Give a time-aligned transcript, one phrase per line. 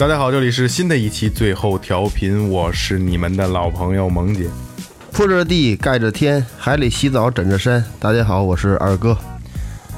[0.00, 4.46] 大家好，这里是新的一期最后调频，我是你们的老朋友萌姐。
[5.12, 7.84] 铺着地，盖着天，海里洗澡，枕着山。
[7.98, 9.14] 大家好，我是二哥。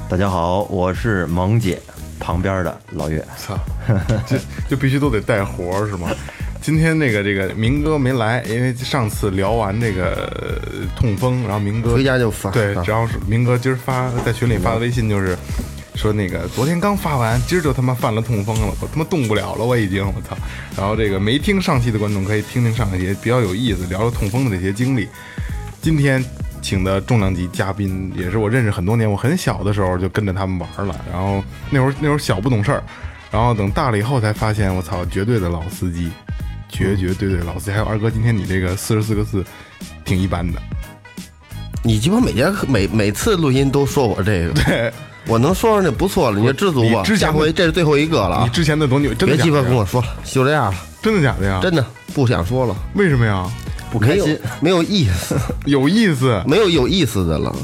[0.09, 1.79] 大家好，我是萌姐
[2.19, 3.25] 旁边的老岳。
[3.37, 3.57] 操，
[4.27, 4.35] 就
[4.71, 6.09] 就必须都得带活儿是吗？
[6.61, 15.37] 今天那个这个明哥没来，因为上次聊完这个呃痛风，然后明哥回家就发对，啊然后是明哥今儿发在群里发的微信就是。
[15.95, 20.35] 说那个昨天刚发完，今儿就他妈犯了痛风了，我他妈动不了了，我已经我操！
[20.75, 25.07] 然后这个没听上期的观众可以听听上一期，比较有意思，聊聊痛风的这些经历。
[25.81, 26.23] 今天
[26.61, 32.83] 请的重量级嘉宾也是我认识很多年，我很小的时候就跟着他们玩了，然后那会儿 那会儿小不懂事儿，
[33.31, 36.11] 然后等大了以后才发现，我操，绝对的老司机，
[36.69, 37.71] 绝绝对对老司机。
[37.71, 39.45] 还有二哥，今天你这个四十四个字
[40.03, 40.61] 挺一般的，
[41.83, 44.91] 你鸡巴每节课每每次录音都说我这个，对
[45.27, 47.01] 我能说上就不错了，你就知足吧。
[47.03, 48.49] 之前下回这是最后一个了啊你！
[48.49, 49.61] 之前的多牛，真的别鸡巴？
[49.61, 51.59] 跟我说了，就这样了，真的假的呀？
[51.61, 53.49] 真的不想说了，为什么呀？
[53.91, 56.41] 不开心，没有意思， 有意思。
[56.47, 57.55] 没有有意思的了。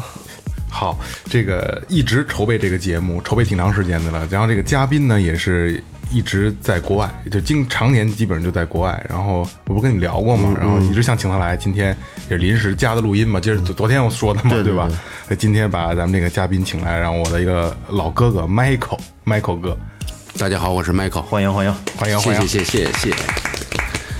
[0.69, 0.97] 好，
[1.29, 4.27] 这个一直筹备这个节目，筹备挺长时间的了。
[4.29, 9.05] 然后这个嘉宾呢，也是一直在国外，就经常年基本上就在国外。
[9.07, 10.55] 然后我不是跟你聊过吗？
[10.59, 11.95] 然后一直想请他来，今天
[12.29, 13.39] 也是临时加的录音嘛。
[13.39, 14.89] 今儿昨昨天我说的嘛，对对吧？
[15.27, 19.77] 那今天把咱们这个嘉宾请来，让我的一个老哥哥 Michael，Michael 哥，
[20.37, 22.47] 大家好，我是 Michael，欢迎欢迎，欢迎欢迎。
[22.47, 23.58] 谢谢谢谢谢谢。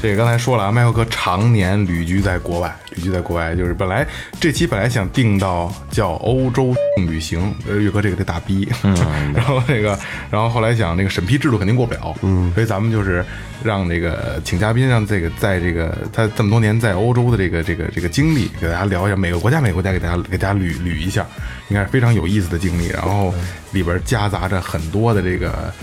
[0.02, 4.08] 这个刚才说了啊，麦克哥常年旅居在国外，旅居在国外，就是本来
[4.40, 6.74] 这期本来想定到叫欧洲
[7.06, 8.96] 旅行，呃，岳哥这个得打逼，嗯，
[9.36, 10.00] 然后这个，
[10.32, 13.26] 然后后来想那个审批制度肯定过不了，嗯，所以咱们就是
[13.62, 21.26] 让这个请嘉宾，让这个在这个他这么多年在欧洲的这个这个这个经历，给大家聊一下每个国家每个国家给大家给大家捋捋一下，
[21.68, 23.34] 应该是非常有意思的经历，然后
[23.74, 25.74] 里边夹杂着很多的这个，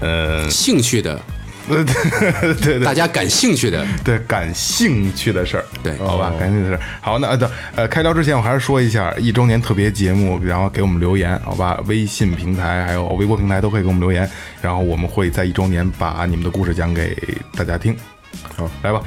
[0.00, 1.18] 呃，兴趣的，
[1.84, 2.84] 对对对。
[2.84, 6.86] 大家感兴趣的，对感兴趣的事儿，对好吧，感兴趣的事儿。
[7.00, 14.28] 好，那呃对，呃，开聊之前我还是说一下一周年特别节目，然后给我们留言，好吧，微信平台还有微博平台都可以给我们留言，
[14.62, 17.16] 然后我们会在一周年把你们的故事讲给
[17.56, 17.96] 大家听。
[18.56, 19.00] 好，来吧，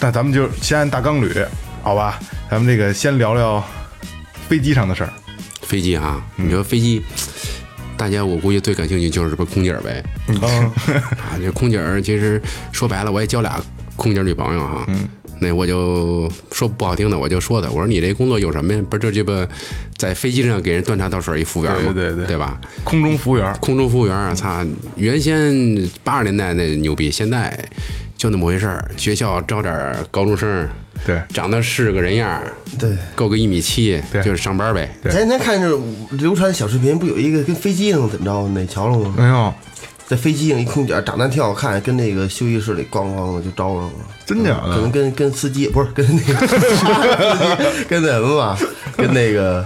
[0.00, 1.46] 那咱们就先按大纲捋，
[1.82, 2.18] 好吧，
[2.50, 3.62] 咱们这个先聊聊
[4.48, 5.12] 飞机上的事儿。
[5.62, 7.02] 飞机啊，你说飞机，
[8.02, 10.02] 大家我估计最感兴趣就是这不空姐儿呗，
[10.40, 10.74] 啊，
[11.40, 12.42] 这空姐儿其实
[12.72, 13.62] 说白了，我也交俩
[13.94, 15.08] 空姐儿女朋友哈，嗯，
[15.38, 18.82] 那我就说不好听的，我就说的，我说你这工作有什么呀？
[18.90, 19.46] 不是这鸡巴
[19.96, 21.92] 在飞机上给人端茶倒水一服务员吗？
[21.94, 22.60] 对对对对吧？
[22.82, 24.66] 空中服务员，空中服务员啊，操！
[24.96, 27.56] 原先八十年代那牛逼，现在
[28.16, 28.90] 就那么回事儿。
[28.96, 30.68] 学校招点儿高中生，
[31.04, 34.88] 对长得是个人样儿，对，够个一米七，对就是上班呗。
[35.10, 35.80] 前天看这
[36.12, 38.48] 流传小视频，不有一个跟飞机上怎么着？
[38.54, 39.14] 那瞧了吗？
[39.16, 39.52] 没有，
[40.06, 43.92] 在飞机上一空姐长得挺好看，跟那个休息室里咣咣的就招上了。
[44.24, 44.74] 真假的？
[44.74, 46.58] 可能跟跟司机不是跟那个司
[47.78, 48.58] 机跟那什么吧，
[48.96, 49.64] 跟那个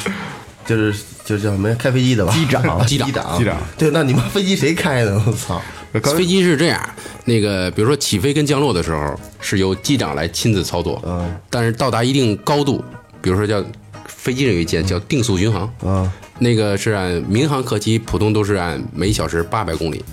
[0.65, 0.95] 就是
[1.25, 1.77] 就叫什么呀？
[1.79, 2.33] 开飞机的吧？
[2.33, 3.57] 机长，机 长机长，机长。
[3.77, 5.21] 对，那你妈飞机谁开的？
[5.27, 5.61] 我操！
[6.01, 6.81] 飞机是这样，
[7.25, 12.85] 那个比如说起飞跟降落的时候是由机长来亲自操作，嗯但是到达一定高度，
[13.21, 13.65] 比如说叫
[14.07, 20.05] 飞机上有一键叫定速巡航，啊，那个是按民航客机普通都是按每小时八百公里。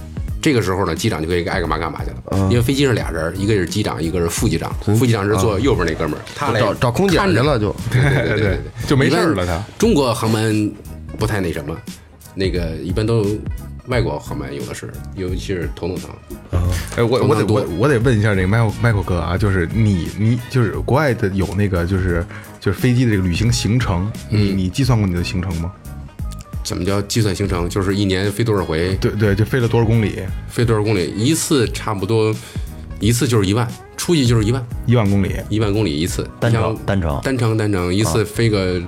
[0.41, 4.75] 这个时候呢，机长就可以爱干嘛干嘛去了，因为飞机上俩人，一个是机长，一个是副机长。
[4.81, 7.73] 副机长是坐右边那哥们儿，他来找找空姐看着去了就。
[7.89, 10.71] 对对对， 就没事了他中国航班
[11.17, 11.73] 不太那什么，
[12.35, 13.25] 那个一般都
[13.87, 16.09] 外国航班有的是，尤其是头等舱。
[16.51, 22.25] 啊哎，我我得我我得问一下这个 Michael Michael 哥啊，就是你你就是国外的有那个就是
[22.59, 25.71] 就是飞机的这个旅行行程，你你计算过你的行程吗？
[26.63, 27.67] 怎么叫计算行程？
[27.67, 30.19] 就是一年飞多少回，对对，就飞了多少公里？
[30.47, 32.33] 飞多少公里，一次差不多，
[33.01, 38.81] 一次就是一万出去就是一万，一万公里，一万公里一次，单程单程单程单程一次飞个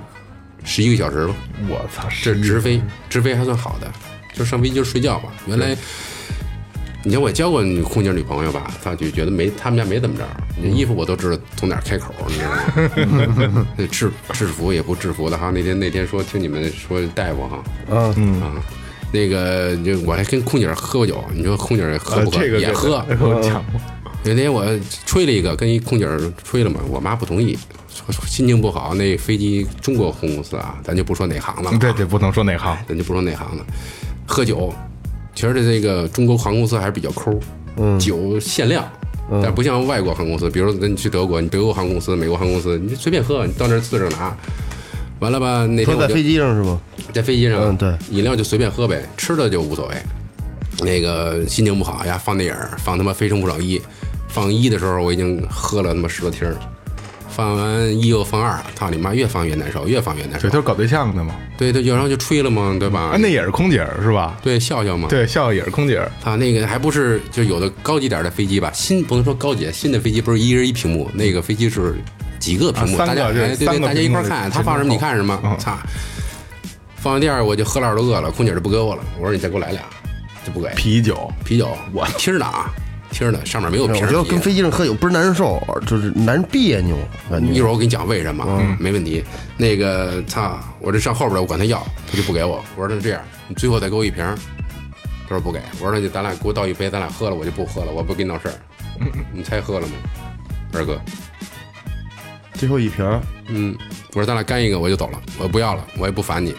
[0.64, 1.34] 十一个小时吧，
[1.68, 3.92] 我操，这是直飞，直飞还算好的，
[4.36, 5.32] 就上飞机就睡觉吧。
[5.46, 5.76] 原来，
[7.02, 10.24] 你像我交过女空姐女朋友吧，她就觉得没他们家没怎么着，
[10.60, 12.50] 你衣服我都知道从哪儿开口，你知道
[13.52, 13.66] 吗？
[13.76, 15.50] 那 制制服也不制服的哈。
[15.54, 17.64] 那天那天说听你们说大夫哈
[18.16, 18.52] 嗯，啊，
[19.12, 22.36] 那个就我还跟空姐喝过酒，你说空姐喝不喝？
[22.36, 23.04] 呃这个也喝。
[23.08, 23.80] 对对我讲过，
[24.24, 24.66] 那天我
[25.06, 26.06] 吹了一个，跟一空姐
[26.42, 27.56] 吹了嘛，我妈不同意，
[28.26, 28.92] 心情不好。
[28.94, 33.64] 那飞机中国航空公司啊，咱就不说哪行了啊，这这不能说哪行，咱就不说哪行了，
[34.26, 34.72] 喝酒，
[35.34, 37.38] 其实这个中国航空公司还是比较抠，
[37.76, 38.84] 嗯酒限量。
[39.42, 44.36] 但不像外国航空公司，比如说你去德国，你德国航空公司、美国航空公司，你随便喝，你到那儿自个儿拿。
[45.18, 45.66] 完了吧？
[45.66, 46.80] 那天在飞机上是吗？
[47.12, 49.96] 在飞机上，嗯对，饮料就随便喝呗，吃的就无所谓。
[50.84, 53.78] 那个心情不好呀，放电影儿，放他妈《非诚勿扰一》，
[54.28, 56.54] 放一的时候我已经喝了他妈十多听儿，
[57.36, 60.50] 放完一又放二，操你妈，越放越难受，越放越难受对，。
[60.52, 61.36] 都是搞对象的嘛。
[61.58, 63.18] 对对，然后就吹了嘛，对吧啊，？
[63.20, 64.38] 那也是空姐儿是吧？
[64.42, 65.06] 对，笑笑嘛。
[65.10, 66.10] 对，笑笑也是空姐儿。
[66.24, 71.94] 啊，那个还不是就有的高级点的飞机吧，新不能说高级，新的飞机不是一人一屏幕，那个飞机是
[72.38, 75.76] 几个屏幕，啊大家大家一块看，他放什么你看什么嗯，操！
[76.96, 79.82] 放完第二我就喝了都饿了，空姐就不给我了，我说你再给我来俩，
[80.42, 82.72] 就不给啤酒，啤酒，我听着呢啊，
[83.10, 86.96] 听着呢，上面没有我瓶儿啤觉得跟飞机上喝酒倍儿难受，就是难别扭，
[87.30, 87.52] 感觉。
[87.52, 89.24] 一会儿我跟你讲为什么，嗯没问题。
[89.56, 92.62] 那个操，我这上后边了，我管他要，他就不给我。
[92.76, 94.24] 我说那这样，你最后再给我一瓶。
[95.22, 95.60] 他说不给。
[95.80, 98.54] 我说那就咱俩给我倒一杯，咱俩喝了，我就不喝了，我不跟你闹事儿。
[99.32, 99.92] 你猜喝了吗，
[100.72, 101.00] 二哥？
[102.54, 103.04] 最后一瓶，
[103.48, 103.76] 嗯，
[104.10, 106.54] 我说咱俩干一个，我就走了，我不要了，我也不烦你。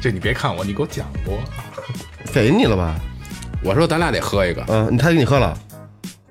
[0.00, 1.38] 这你别看我，你给我讲过。
[2.32, 2.98] 给你了吧？
[3.64, 5.58] 我说咱俩得喝一个，嗯，他给你喝了，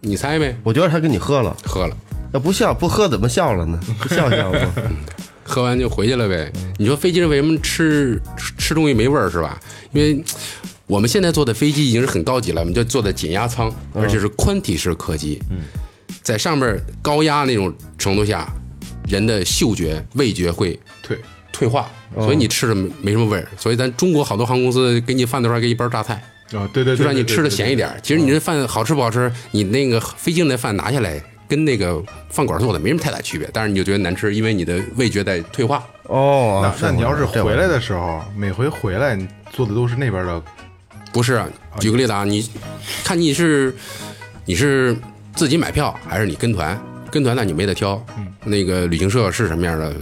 [0.01, 0.55] 你猜呗？
[0.63, 1.97] 我觉得他给你喝了，喝了，
[2.31, 3.79] 那不笑不喝怎么笑了呢？
[3.99, 4.59] 不 笑笑吗？
[5.43, 6.51] 喝完就回去了呗。
[6.77, 9.59] 你说飞机上为什么吃吃吃东西没味儿是吧？
[9.91, 10.23] 因为
[10.87, 15.41] 我们现在坐的飞机已经是很高级了，我们就坐在减压舱，而且是宽体式客机。
[15.49, 15.57] 嗯
[16.21, 18.47] 在上面高压那种程度下，
[19.09, 21.19] 人的嗅觉、味觉会退，
[21.51, 23.45] 退化，所以你吃的没没什么味儿。
[23.57, 26.23] 所以咱中国好多航空公司给你饭的时候还给一包榨菜，
[26.57, 27.75] 啊，对对对，就让你吃的咸一。
[27.75, 27.99] 点儿。
[28.01, 31.21] 其实你这饭好吃不好吃，你那个飞机上的饭拿下来。
[31.45, 35.83] 跟那个饭馆做的没什么太大区别，但是你就觉得难吃，因为你的味觉在退化。
[36.03, 40.41] 哦，那那你要是回来的时候，每回回来你做的都是那边的，
[41.11, 41.47] 不是啊，
[41.79, 42.49] 举个例子啊，你
[43.03, 43.75] 看你是
[44.45, 44.97] 你是
[45.35, 46.81] 自己买票还是你跟团？
[47.13, 48.03] 跟团那你没得挑，
[48.43, 49.93] 那个旅行社是什么样的，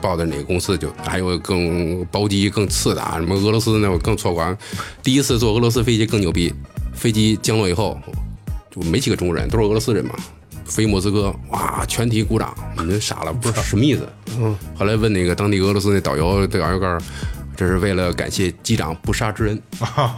[0.00, 4.56] 报的哪个公司就还有更包机更次的啊，什么俄罗斯那我更错过。
[5.02, 6.54] 第一次坐俄罗斯飞机更牛逼，
[6.94, 8.00] 飞机降落以后
[8.70, 10.14] 就没几个中国人，都是俄罗斯人嘛。
[10.64, 14.08] 飞莫斯科，哇，全体鼓掌，你们傻了，不知道什么意思。
[14.38, 17.04] 嗯，后来问那个当地俄罗斯那导游，导游告诉
[17.56, 19.60] 这是为了感谢机长不杀之恩，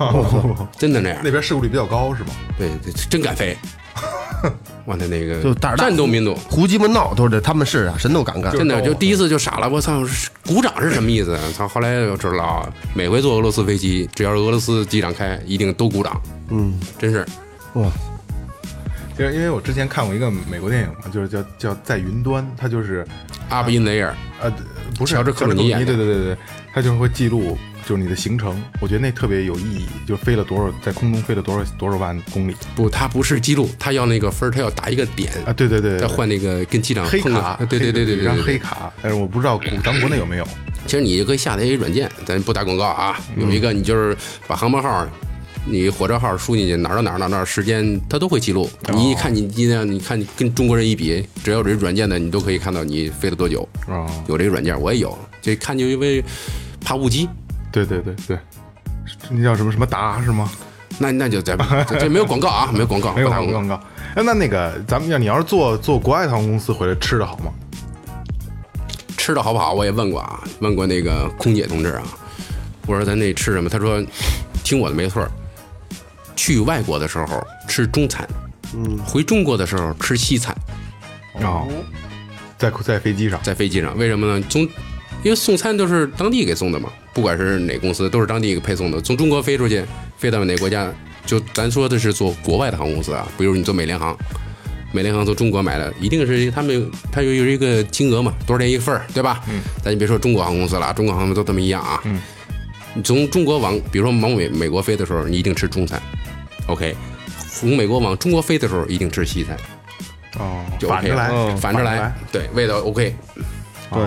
[0.78, 1.18] 真的那样。
[1.24, 2.28] 那边事故率比较高是吗？
[2.58, 2.70] 对
[3.08, 3.56] 真敢飞。
[4.86, 8.52] 哇，那那个就胆儿大战斗民族，胡鸡巴闹都是这，他们是啊，神都敢干。
[8.56, 10.02] 真的就第一次就傻了，我操，
[10.46, 11.38] 鼓掌是什么意思？
[11.56, 11.66] 操！
[11.66, 17.24] 后来就知道啊，每回坐俄罗斯飞机，只要是俄罗斯机长开，一定都鼓掌，嗯，真是。
[17.74, 17.90] 哇，
[19.18, 23.06] 就是因为我之前看过一个美国电影嘛，就是叫叫在云端，它就是
[23.48, 24.52] Up in the air，，呃
[24.96, 26.36] 不是乔治克鲁尼演的对对对对，
[26.72, 38.54] 他就是会记录就是你的行程，我觉得那特别有意义，就飞了多少在空中飞了多少多少万公里不，他不是记录，他要那个分儿，他要打一个点，啊，对对对，对再换那个跟机长黑卡，对对对对一张对对对。
[38.54, 40.46] 黑卡，但是我不知道咱们国内有没有。
[40.86, 43.18] 其实你就可以下载一软件，咱不打广告啊。
[43.36, 45.06] 有一个你就是把航班号、
[45.66, 48.68] 你火车号输进去，哪儿到哪儿哪儿哪儿时间，它都会记录。
[48.92, 53.66] 你一看你今天你看你跟中国人一比，只要有这软件的，你都可以看到你飞了多久。
[53.86, 56.22] 啊，有这个软件我也有，这看就因为
[56.82, 57.26] 怕误机，
[57.74, 58.38] 对对对对，
[59.30, 60.48] 那叫什么什么达是吗？
[60.98, 63.52] 那那就咱这这没有广告啊， 没有广告，没有打广告。
[63.54, 63.74] 广告。
[64.14, 67.50] 哎，那那个咱们要你要是坐坐国外航空公司回来吃的好吗？
[69.16, 69.72] 吃的好不好？
[69.72, 72.02] 我也问过啊，问过那个空姐同志啊，
[72.86, 73.68] 我说咱那吃什么？
[73.68, 74.00] 他说
[74.62, 75.30] 听我的没错儿，
[76.36, 78.24] 去外国的时候吃中餐，
[78.74, 80.54] 嗯，回中国的时候吃西餐，
[81.40, 81.66] 哦，
[82.56, 84.46] 在在飞机上，在飞机上，为什么呢？
[84.48, 84.64] 从
[85.24, 89.00] 因为送餐都是当地给送的嘛，不管是哪公司都是当地给配送的。
[89.00, 89.82] 从中国飞出去，
[90.18, 90.92] 飞到哪个国家，
[91.24, 94.16] 就咱说的是做国外的航空公司啊，比如你做美联航，
[94.92, 99.42] 美联航从中国买的，一定是他们它有有一个金额嘛，多少钱一份儿，对吧？
[99.48, 99.62] 嗯。
[99.82, 102.00] 咱就别说中国航空公司了，中国航空公司都这么一样啊。
[102.04, 102.20] 嗯。
[102.94, 106.00] 你从中国往，比如说往美美国飞的时候，你一定吃中餐
[106.66, 106.94] ，OK。
[107.50, 109.56] 从美国往中国飞的时候，一定吃西餐。
[110.38, 113.16] 哦，就反着来，了，反着来来，，对，味道 OK。
[113.90, 114.02] 对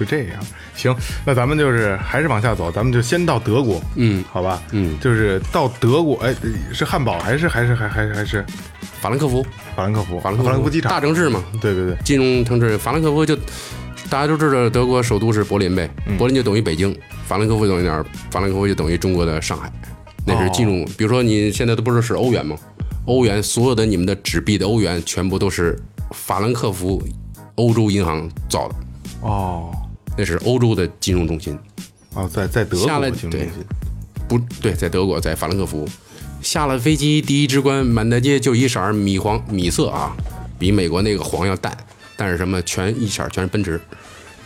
[0.00, 0.40] 是这样。
[0.74, 4.60] 行，那咱们就是还是往下走，咱们就先到德国，嗯，好吧？
[4.72, 6.34] 嗯就是到德国，哎，
[6.72, 8.44] 是汉堡还是还是还还是还是
[9.00, 9.42] 法兰克福，
[9.76, 10.18] 法兰克福？
[10.20, 12.76] 法兰克福机场，大城市嘛，对对对，金融城市。
[12.76, 13.36] 法兰克福就
[14.08, 18.04] 大家都知道，德国首都是柏林呗，嗯柏林就等于北京，法兰克福等于哪儿？
[18.30, 19.70] 法兰克福就等于中国的上海，
[20.26, 20.84] 那是金哦融。
[20.96, 22.56] 比如说你现在都不是使欧元吗？
[23.06, 25.78] 欧元所有的你们的纸币的欧元全部都是
[26.12, 27.02] 法兰克福
[27.56, 28.74] 欧洲银行造的，
[29.22, 29.72] 哦
[30.16, 31.58] 那是欧洲的金融中心。
[32.14, 33.64] 哦，在在德下来国金融中心，
[34.28, 35.88] 不对，在德国，在法兰克福，
[36.42, 40.16] 下了飞机第一直观，满大街就一色儿米黄米色啊，
[40.58, 41.76] 比美国那个黄要淡，
[42.16, 43.80] 但是什么全一色儿全是奔驰，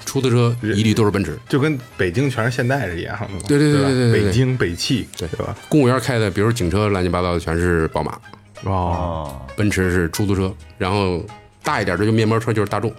[0.04, 5.56] 出租车一律都是奔驰，就跟北京全是现代是一样的嘛，对对对对对对对北京北汽，对吧？
[5.68, 8.12] 公务员开的，比如警车乱七八糟的全是宝马，
[8.64, 8.71] 哦。
[8.71, 11.25] 哦，奔驰是出租车，然后
[11.62, 12.92] 大一点的就面包车就是大众，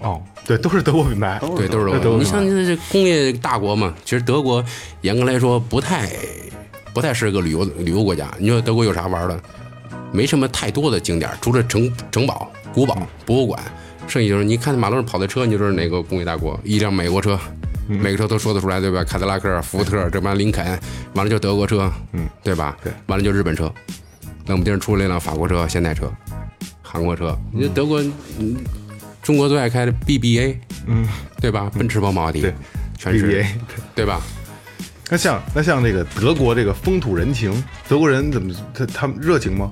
[0.00, 2.18] 哦，对，都是德国品牌，对，都是德国。
[2.18, 4.64] 你像这这工业大国嘛，其实德国
[5.00, 6.08] 严格来说不太
[6.94, 8.28] 不太是个旅游旅游国家。
[8.38, 9.40] 你说德国有啥玩的？
[10.10, 13.60] 没什么太多的景点，除了城城堡、古堡、博物馆，
[14.06, 16.58] 剩下就是你看马路上跑的车，你就知道哪个工业大国。
[16.64, 17.38] 一辆美国车，
[17.86, 19.04] 每个车都说得出来，对吧？
[19.04, 20.64] 凯迪拉克、福特，这帮林肯，
[21.12, 22.74] 完了就德国车，嗯，对吧？
[22.82, 23.70] 对，完了就日本车，
[24.46, 26.10] 那我们地上出了一辆法国车、现代车、
[26.80, 27.36] 韩国车。
[27.52, 28.00] 你说德国，
[28.38, 28.56] 嗯，
[29.28, 30.56] 中国最爱开的 BBA，
[30.86, 31.06] 嗯，
[31.38, 31.70] 对吧？
[31.76, 32.54] 奔驰、宝马、奥迪，对
[32.96, 33.46] 全是 BBA
[33.94, 34.22] 对吧？
[35.10, 39.70] 那像那像这个德国这个风土人情，德国人怎么他他们热情吗？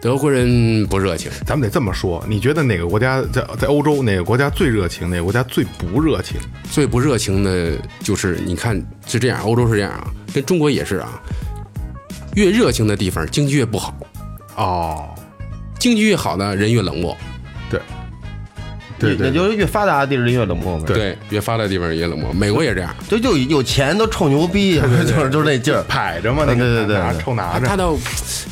[0.00, 6.38] 德国人不热情，咱们得这么说，你觉得哪个国家在在欧洲哪个国家最热情，哪个国家最不热情？
[6.70, 11.20] 最不热情的就是你看是这样，欧洲是这样啊，跟中国也是啊，
[12.36, 13.92] 越热情的地方经济越不好，
[14.54, 15.08] 哦，
[15.76, 17.16] 经济越好的人越冷漠，
[17.68, 17.80] 对，
[18.98, 20.94] 对也对，就是越发达的地儿越冷漠呗。
[20.94, 22.32] 对，越发达的地方越冷漠。
[22.32, 25.82] 美国也这样，就就有钱都臭牛逼， 就是就是那劲儿。
[25.88, 27.96] 排着嘛，那个对对对臭拿着，他倒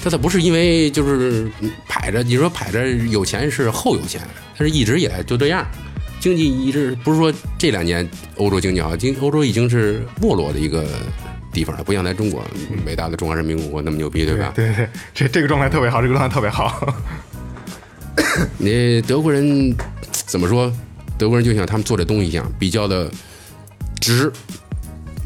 [0.03, 1.51] 他倒不是因为就是
[1.89, 4.21] 排着，你说排着有钱是后有钱，
[4.57, 5.67] 他是一直以来就这样。
[6.21, 10.87] 经济一直不是说这两年欧洲经济好，经欧洲已经是没落的一个
[11.53, 12.43] 地方了，不像咱中国
[12.87, 14.53] 伟大的中华人民共和国那么牛逼，对吧？
[14.55, 16.95] 对对对，这这个状态特别好，这个状态特别好。
[18.57, 19.75] 你德国人
[20.35, 20.69] 怎么说？
[21.17, 23.09] 德国人就像他们做这东西一样，比较的
[24.01, 24.33] 直。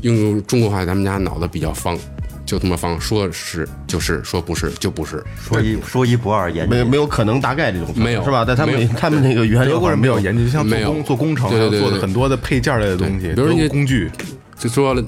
[0.03, 1.99] 用中国话，咱们家脑子比较方，
[2.45, 5.25] 就他妈方，说是就是，说不是就不是。
[5.41, 8.45] 说一说一不二，研究没没有可能大概这种没有是吧？
[8.47, 14.11] 但他们他们那个原理德国人没有研究，就像做没有工做工程，对对对还有做的很多的配件类的东西，比如人家德国工具，
[14.59, 15.03] 就说了，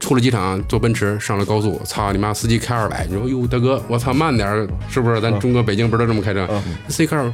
[0.00, 5.20] 出了机场坐奔驰上了高速，操你妈，司机开二百，你说哟大哥，我操慢点儿，是不是？
[5.20, 6.48] 咱中国北京不是都这么开车？
[6.88, 7.30] 司机开二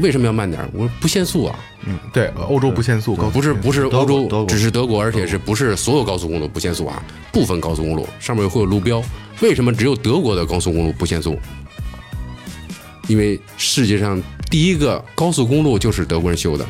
[0.00, 0.62] 为什么要慢点？
[0.72, 7.02] 我说不限速啊，嗯，对，欧洲不限速，不是不是欧洲，只是德国，而且是不是所有高速公路不限速啊？
[7.32, 9.02] 部分高速公路上面会有路标，
[9.40, 11.38] 为什么只有德国的高速公路不限速？
[13.08, 16.64] 因为世界上第一个高速公路就是德国人修的，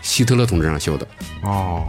[0.00, 1.06] 希特勒同志让修的。
[1.42, 1.84] 哦，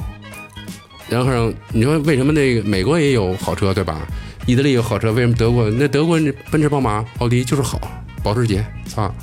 [1.10, 4.08] 然后你说为什么那个美国也有好车对吧？
[4.46, 6.20] 意大利有好车，为什么德国那德国
[6.52, 7.80] 奔驰、宝马、奥迪就是好？
[8.24, 9.13] 保时捷，操！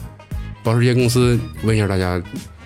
[0.63, 2.21] 保时捷公司问一下大家，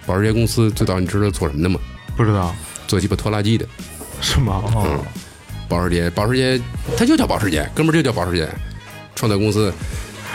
[0.07, 1.79] 保时捷公司最早你知道做什么的吗？
[2.17, 2.55] 不知道
[2.87, 3.67] 做鸡巴拖拉机的。
[4.21, 4.63] 是吗？
[4.75, 5.05] 哦，
[5.69, 6.61] 保时捷，保时捷，
[6.97, 8.49] 它就叫保时捷，哥们儿就叫保时捷，
[9.15, 9.73] 创造公司。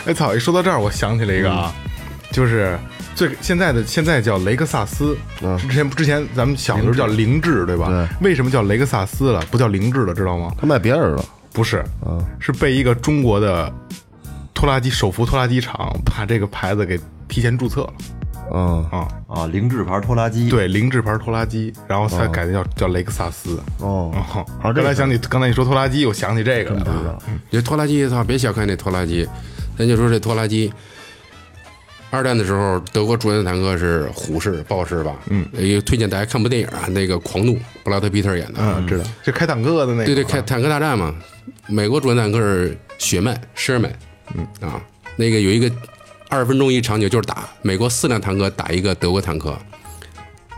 [0.06, 0.34] 哎操！
[0.34, 1.74] 一说到这儿，我想起了一个啊，
[2.32, 2.78] 就是
[3.14, 7.88] 最现在的现在叫雷克萨斯，嗯之前之前咱们小的时候叫凌志，对吧？
[7.88, 10.50] 对为什么叫雷克萨斯了，不叫凌志了，知道吗？
[10.58, 13.70] 他卖别人了，不是，嗯是被一个中国的
[14.54, 16.98] 拖拉机手扶拖拉机厂把这个牌子给
[17.30, 17.92] 提前注册了
[18.52, 19.08] 嗯啊。
[19.28, 23.56] 啊，凌志牌拖拉机，，对，凌志牌拖拉机，然后才改的叫叫雷克萨斯。
[23.78, 27.12] 哦哦，好，这个刚才想起刚才你说拖拉机，我想起这个来不知了。
[27.12, 29.26] 道，这拖拉机，操，别小看这拖拉机，
[29.78, 30.72] 咱就说这拖拉机。
[32.12, 35.14] 二战的时候，德国主战坦克是虎式、豹式吧？
[35.28, 37.52] 嗯，也推荐大家看部电影啊，那个《狂怒》，
[37.84, 38.58] 布拉德皮特演的。
[38.58, 40.06] 嗯，知道，就开坦克的那个。
[40.06, 41.14] 对对，开坦克大战嘛，
[41.68, 43.92] 美国主战坦克是雪曼 Sherman，
[44.34, 44.82] 嗯啊，
[45.14, 45.70] 那个有一个
[46.30, 49.54] 二十分钟一场景，就是打美国四辆坦克打一个德国坦克，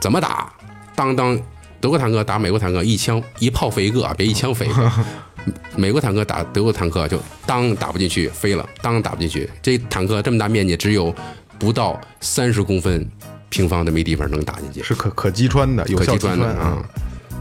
[0.01, 0.53] 怎么打？
[0.95, 1.37] 当当，
[1.81, 4.93] 德国坦克打美国坦克，一枪一炮飞一个啊，别一枪飞一个。
[5.75, 9.49] 美国坦克打德国坦克就当打不进去，飞了，当打不进去。
[9.61, 11.13] 这坦克这么大面积，只有
[11.59, 13.05] 不到三十公分
[13.49, 14.83] 平方的没地方能打进去。
[14.83, 16.85] 是可可击穿的，有可击效击穿穿的啊。。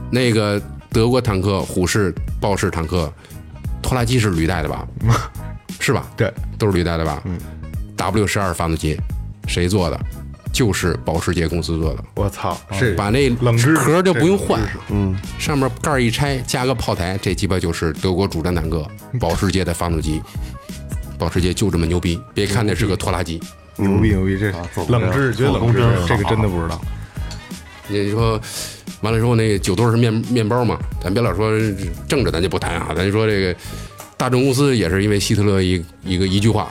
[0.10, 0.60] 那个
[0.90, 3.14] 德国坦克、虎式、豹式坦克，
[3.84, 4.88] 拖拉机是履带的吧？
[5.80, 6.08] 是吧？
[6.16, 7.22] 对，都是履带的吧？
[7.26, 7.38] 嗯。
[8.02, 8.98] W 十二发动机，
[9.48, 10.00] 谁做的？
[10.52, 12.04] 就是保时捷公司做的。
[12.16, 18.86] 我操，是把那冷壳就不用换嗯，上面盖一拆，加个炮台，这鸡巴就是德国主战坦克，
[19.18, 20.22] 保时捷的发动机。
[21.18, 23.40] 保时捷就这么牛逼，别看那是个拖拉机。
[23.78, 26.82] 牛逼牛逼，这做冷知识，觉得冷知识这个真的不知道。
[27.88, 28.42] 你说
[29.02, 31.50] 完了之后，那个酒都是面面包嘛，咱别老说
[32.10, 33.56] 政治，咱就不谈啊，咱就说这个
[34.18, 36.70] 大众公司也是因为希特勒一一个一句话，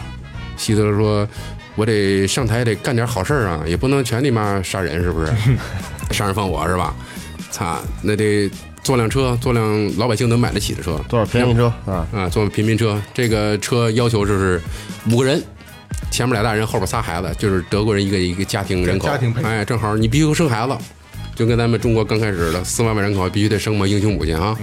[0.61, 1.27] 希特勒说。
[1.77, 5.33] 我得上台得干点好事儿啊，也不能全你妈杀人，是不是？
[6.11, 6.95] 杀人放火是吧？
[7.51, 8.51] 操，那得
[8.83, 12.07] 坐辆车，坐辆老百姓能买得起的车，多少平民车啊？
[12.13, 13.01] 啊，坐平民车。
[13.15, 14.61] 这个车要求就是
[15.11, 15.43] 五个人，
[16.11, 19.07] 前面俩大人，后边仨孩子，就是德国人一个一个家庭人口。
[19.07, 20.77] 家庭配哎，正好你必须生孩子，
[21.35, 24.55] 就跟咱们中国刚开始的四万万人口必须得生嘛英雄母亲啊。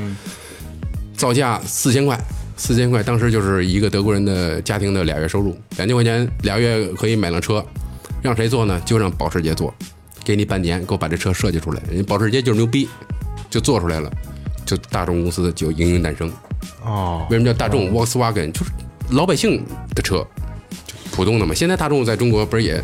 [1.15, 2.19] 造价四千块，
[2.57, 7.63] 四千块当时就是一个德国人的家庭的俩月收入，两千块钱俩月可以买辆车，
[8.21, 8.81] 让谁做呢？
[8.85, 9.73] 就让保时捷做，
[10.25, 11.81] 给你半年，给我把这车设计出来。
[11.87, 12.89] 人家保时捷就是牛逼，
[13.49, 14.11] 就做出来了，
[14.65, 16.31] 就大众公司就应运诞生。
[16.83, 18.51] 哦，为什么叫大众 Volkswagen？
[18.51, 18.71] 就是
[19.11, 19.63] 老百姓
[19.95, 20.25] 的车，
[20.85, 21.53] 就普通的嘛。
[21.53, 22.83] 现在大众在中国不是也，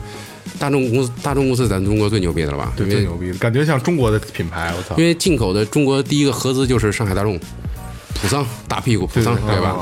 [0.60, 2.72] 大众公司大众公司咱中国最牛逼的了吧？
[2.77, 5.03] 对，最牛逼，感觉像中国的品牌，我操因！
[5.03, 7.39] 为进口的中国第一个合资就是上海大众，
[8.24, 9.75] 普桑大屁股普桑对对吧？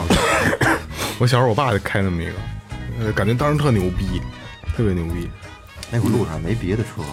[1.19, 2.31] 我小时候我爸就开那么一个，
[2.99, 4.19] 呃，感觉当时特牛逼，
[4.75, 5.29] 特别牛逼。
[5.91, 7.03] 那会儿路上没别的车，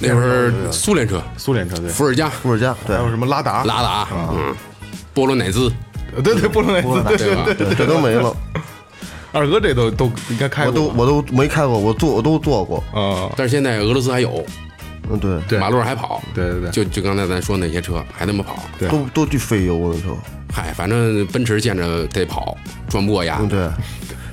[0.00, 4.52] 那会儿苏联车，苏联车对，伏尔加、伏尔加对还，有什么拉达，拉达，嗯，
[5.12, 5.70] 波罗乃兹，
[6.16, 7.54] 呃对对，波罗乃兹，对对？
[7.54, 7.74] 对。
[7.76, 8.34] 这都没了，
[9.30, 14.44] 二哥这都都应该开我过我，都我都没开过，我坐我都坐过，啊，但是现在俄罗斯还有，
[15.10, 20.16] 嗯，对，对马路上还跑，对对对就就刚才咱说那些车还那么跑，对都都巨费油那车，
[20.52, 22.56] 嗨，反正奔驰见着得跑，
[22.88, 23.48] 转不过牙嗯，。
[23.48, 23.68] 对。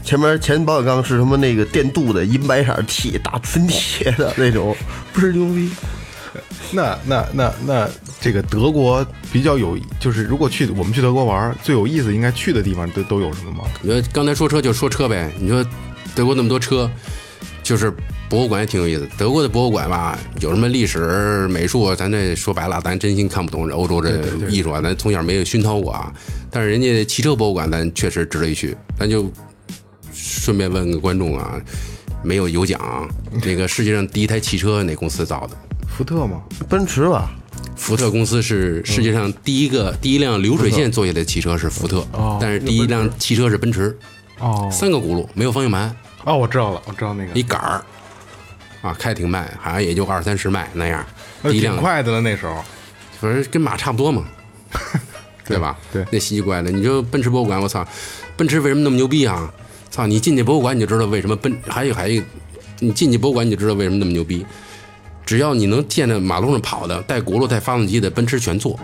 [0.04, 4.76] 前面前保险杠是什么那个电镀的银白色铁大纯铁的那种，
[5.14, 5.70] 不是牛逼。
[6.74, 7.88] 那那那那
[8.20, 13.66] 这个德国比较有，就是如果去我们去德国玩，最有意思应该去的地方都都有什么吗？
[13.84, 15.64] 你说刚才说车就说车呗，你说
[16.16, 16.90] 德国那么多车，
[17.72, 17.90] 就是
[18.30, 19.08] 博物馆也挺有意思。
[19.18, 26.12] 德国的博物馆吧，有什么历史、美术，咱这说白了，咱真心看不懂这欧洲这艺术啊，咱从小没有熏陶过啊。
[26.50, 28.76] 但是人家汽车博物馆，咱确实值得一去。
[29.00, 29.32] 咱就
[30.14, 31.62] 顺便问个观众啊，
[32.22, 33.08] 没有有奖啊，
[33.42, 35.56] 这个世界上第一台汽车哪公司造的？
[35.88, 36.42] 福特吗？
[36.68, 37.32] 奔驰吧，
[37.78, 42.06] 福特公司是世界上第一个、第一辆流水线做下来的汽车是福特，
[42.38, 43.98] 但是第一辆汽车是奔驰，
[44.40, 47.84] 哦三个轱辘，没有方向盘，哦，我知道了，我知道那个，一杆儿，
[48.82, 51.06] 啊，开挺慢，好像也就二三十迈那样。
[51.46, 52.64] 一辆挺快的了那时候。
[53.20, 54.26] 反正跟马差不多嘛，
[55.46, 55.78] 对吧？
[55.94, 56.72] 对那稀奇怪的。
[56.72, 57.88] 你说奔驰博物馆，我操，
[58.36, 59.52] 奔驰为什么那么牛逼啊？
[59.92, 62.24] 操，你进去博物馆你就知道为什么奔，还有还有，
[62.80, 64.46] 你进去博物馆你就知道为什么那么牛逼。
[65.24, 68.80] 只要你能见着马路上跑的带轱辘带发动机的奔驰全做。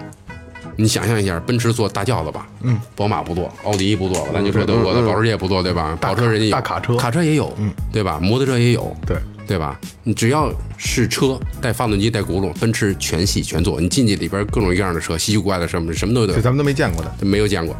[0.78, 5.98] 你想象一下，奔驰坐大轿子吧，嗯，宝马不坐，奥迪不做，咱就说德国的保时捷不坐，对吧？
[6.00, 8.20] 跑车人家有，大卡车卡车也有，嗯，对吧？
[8.22, 9.80] 摩托车也有，对，对吧？
[10.04, 13.82] 你只要是车带发动机带轱辘，奔驰全系全做。
[13.82, 17.12] 你进去里边各种各样的车，稀奇古怪的什么什么都有这，咱们都没见过的。
[17.22, 17.76] 没有见过。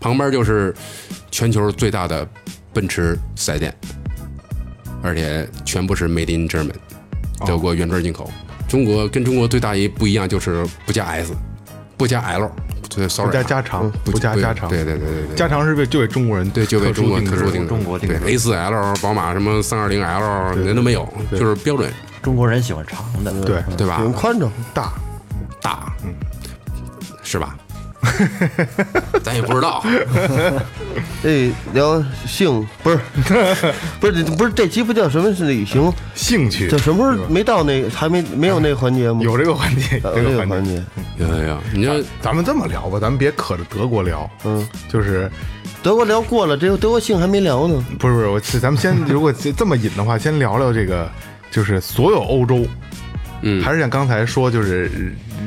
[0.00, 0.74] 旁边就是
[1.30, 2.26] 全球最大的
[2.72, 3.74] 奔驰四 S 店，
[5.02, 6.74] 而且全部是 Made in German，
[7.46, 8.28] 德国原装进口。
[8.66, 11.34] 中国跟中国最大一不一样就是不加 S，
[12.00, 12.50] 不加 L，
[12.88, 15.36] 对，sorry，不加加长，不加加长，对对对对对。
[15.36, 24.92] 加长是为就为中国人对，就为中国定制特殊定制，中国定制对 A 四 L、宝马什么三二零 L 人都没有，就是标准中国人喜欢长的，对对吧宽敞，大，
[25.60, 26.14] 大，嗯，
[27.22, 27.54] 是吧？
[29.22, 29.84] 咱也不知道，
[31.22, 32.98] 这聊性不是
[34.00, 39.20] 不是不是这鸡不叫什么是旅行，兴趣这什么时候没到那个还没没有那个环节吗？
[39.22, 40.82] 有这个环节，有有这这个环节。
[41.18, 45.30] 有有有，你说咱们这么聊吧，咱们别可着德国聊，嗯，就是
[45.82, 47.84] 德国聊过了，这个德国性还没聊呢。
[47.98, 51.10] 不是不是，我咱们先如果这么引的话，先聊聊这个，
[51.50, 52.64] 就是所有欧洲，
[53.42, 54.90] 嗯还是像刚才说，就是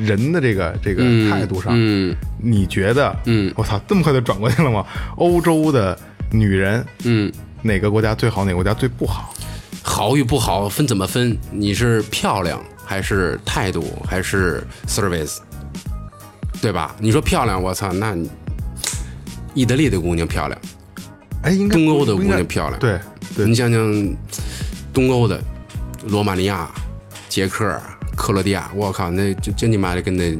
[0.03, 4.86] 人的这个这个嗯态度上，嗯你觉得，嗯我操，这么快就转过去了吗？
[5.17, 5.97] 欧洲的
[6.32, 9.34] 女人嗯，哪个国家最好，哪个国家最不好？
[9.86, 11.38] 好与不好分怎么分？
[11.51, 15.38] 你是漂亮还是态度还是 service，
[16.62, 16.95] 对吧？
[16.99, 18.29] 你说漂亮，我操，那你
[19.53, 20.60] 意大利的姑娘漂亮，
[21.43, 22.97] 哎，应该东欧的姑娘漂亮对
[23.36, 24.15] 对你，想想
[24.93, 25.39] 东欧的
[26.08, 26.69] 罗马尼亚、
[27.34, 27.76] 捷克、
[28.15, 30.38] 克罗地亚，我靠，那就真你妈的跟那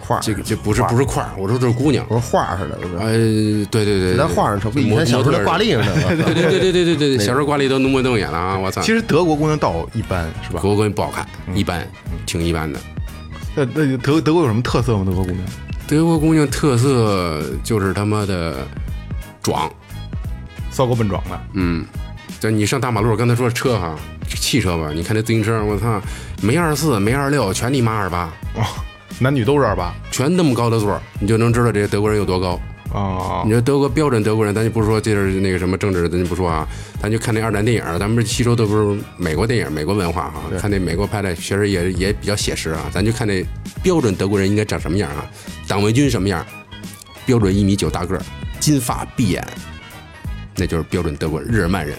[0.00, 2.16] 画，这个这不是不是块儿，我说这是姑娘我。
[2.16, 2.98] 说画似的，我说？
[2.98, 3.12] 呃，
[3.70, 6.16] 对对对，在画上瞅，比以模前小时候模特儿挂历似的。
[6.16, 8.58] 对对对对对对对，小时候挂历都浓眉瞪眼了啊！
[8.58, 10.58] 我操，其实德国姑娘倒一般，是吧？
[10.60, 11.86] 德国姑娘不好看，一般，
[12.26, 12.80] 挺一般的。
[13.54, 15.04] 那那德德国有什么特色吗？
[15.06, 15.44] 德国姑娘？
[15.86, 18.66] 德国姑娘特色就是他妈的
[19.40, 19.70] 壮，
[20.72, 21.86] 骚狗笨壮的，嗯，
[22.40, 23.94] 就你上大马路，刚才说车哈，
[24.28, 26.00] 汽车吧，你看这自行车，我操，
[26.42, 28.62] 没二四，没二六，全你妈二八，哦，
[29.18, 32.60] 男女都是二八全那么高的座儿，你就能知道这个德国人有多高。
[32.92, 33.52] 啊你。
[33.52, 36.66] 说德国标准德国人，咱就不说这是那个什么政治，咱就不说啊，
[37.00, 43.44] 咱就看那二战电影，咱们吸收的不是美国电影、美国文化哈，看那美国拍的确实也也比较写实啊，咱就看那
[43.82, 45.26] 标准德国人应该长什么样啊？
[45.66, 46.46] 党卫军什么样？
[47.26, 48.22] 标准一米九大个儿，
[48.60, 49.44] 金发碧眼，
[50.54, 51.98] 那就是标准德国日耳曼人，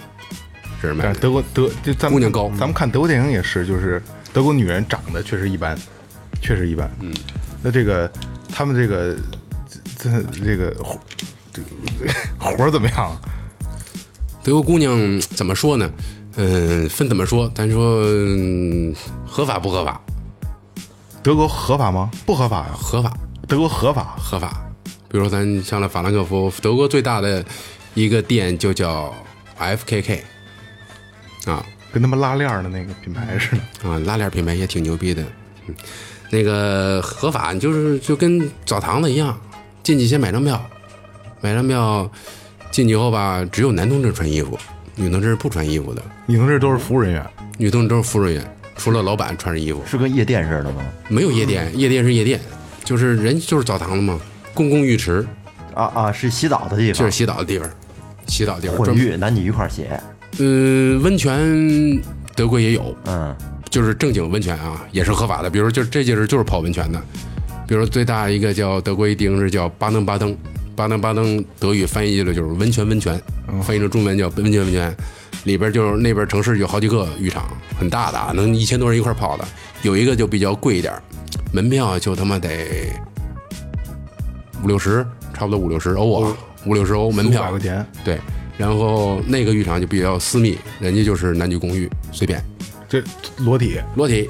[0.80, 5.76] 但是德国德就咱们姑娘高咱们看德国电影也是，就是德国女人长得确实一般，
[6.40, 6.90] 确实一般。
[7.00, 7.12] 嗯，
[7.62, 8.10] 那这个
[8.48, 9.16] 他们这个
[9.98, 10.98] 这这这个活
[11.52, 11.68] 这个
[12.38, 13.16] 活儿怎么样？
[14.44, 15.90] 德国姑娘怎么说呢？
[16.36, 17.50] 嗯，分怎么说？
[17.54, 18.94] 咱说、嗯
[19.26, 20.00] 合法不合法？
[21.22, 22.08] 德国合法吗？
[22.24, 22.70] 不合法呀。
[22.72, 23.12] 合法。
[23.48, 24.64] 德国合法，合法。
[25.08, 27.44] 比如说咱上了法兰克福，德国最大的
[27.94, 29.12] 一个店就叫
[29.58, 30.20] FKK，
[31.46, 33.88] 啊跟他们拉链儿的那个品牌似的。
[33.88, 35.22] 啊，拉链品牌也挺牛逼的。
[35.66, 35.74] 嗯，
[36.30, 39.38] 那个合法就是就跟澡堂子一样，
[39.82, 40.62] 进去先买张票，
[41.40, 42.10] 买张票
[42.70, 44.58] 进去以后吧，只有男同志穿衣服，
[44.96, 49.82] 女同志是不穿衣服的，女同志都是服务人员，女同志都是服务人员，除了老板穿着衣服。
[49.86, 50.82] 是跟夜店似的吗？
[51.08, 52.38] 没有夜店，夜店是夜店，
[52.84, 54.20] 就是人就是澡堂子嘛，
[54.52, 55.26] 公共浴池
[55.74, 57.70] 啊啊，是洗澡的地方就是，洗澡的地方，
[58.26, 58.76] 洗澡地方。
[58.76, 59.86] 混浴男女一块儿洗。
[60.38, 62.00] 嗯，温泉
[62.36, 63.34] 德国也有，嗯，
[63.70, 65.50] 就是正经温泉啊，也是合法的。
[65.50, 67.02] 比如就这地儿就是泡温泉的，
[67.66, 70.36] 比如最大一个叫德国一地方是叫巴登巴登，
[70.76, 73.20] 巴登巴登德语翻译了就是温泉温泉，
[73.62, 74.94] 翻译成中文叫温泉温泉。
[75.44, 77.44] 里边就是那边城市有好几个浴场，
[77.78, 79.44] 很大的啊，能一千多人一块儿泡的。
[79.82, 80.92] 有一个就比较贵一点，
[81.52, 82.92] 门票就他妈得
[84.62, 86.36] 五六十，差不多五六十欧啊，
[86.66, 88.18] 五六十欧门五票百块钱，对，
[88.58, 92.44] 然后那个浴场就比较私密，人家就是男女公寓，随便
[92.88, 93.02] 这
[93.38, 94.28] 裸体裸体，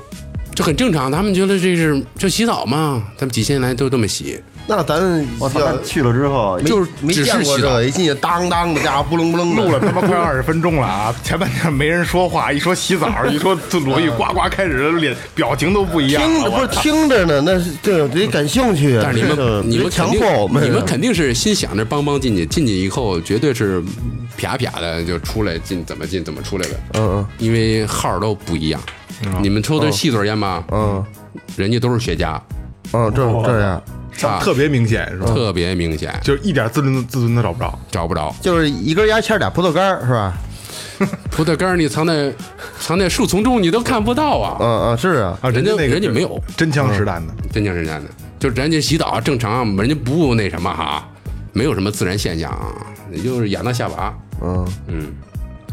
[0.54, 1.10] 这很正常。
[1.10, 4.38] 他们觉得这是就洗澡嘛，他们几千年来都这么洗。
[4.68, 11.14] 那咱我操，那去了之后，就是没见过这个，一进去当当的家伙，不楞不楞的，录了他妈快二十分钟了啊！
[11.24, 16.28] 前半天没人说话，一说洗澡，一说裸浴，呱呱开始脸表情都不一样了。
[16.28, 19.00] 听着不是听着呢，那是这得感兴趣啊。
[19.02, 23.82] 但是你们你们强肯定迫我们，你们肯定是心想着邦邦进去，进去以后绝对是
[24.36, 28.78] 啪啪的就出来进怎么进怎么出来的，嗯嗯因为号都不一样。
[29.40, 30.62] 你们抽的是细嘴烟吗？
[30.70, 31.02] 嗯
[31.56, 32.38] 人家都是雪茄，
[32.92, 33.82] 嗯嗯，这这样
[34.26, 35.26] 啊特别明显是吧？
[35.26, 37.78] 特别明显，就是一点自尊自尊都找不着。
[37.90, 38.34] 找不着。
[38.40, 40.34] 就是一根牙签俩葡萄干儿是吧？
[41.30, 42.32] 葡萄干儿你藏在
[42.80, 44.56] 藏在树丛中，你都看不到啊！
[44.60, 51.08] 嗯嗯是啊，啊，人家那个人家没有真枪实弹的，真枪实弹的，就人家洗澡正常，人家不那什么哈，
[51.52, 52.74] 没有什么自然现象啊，
[53.12, 55.12] 也就是仰到下巴，嗯嗯，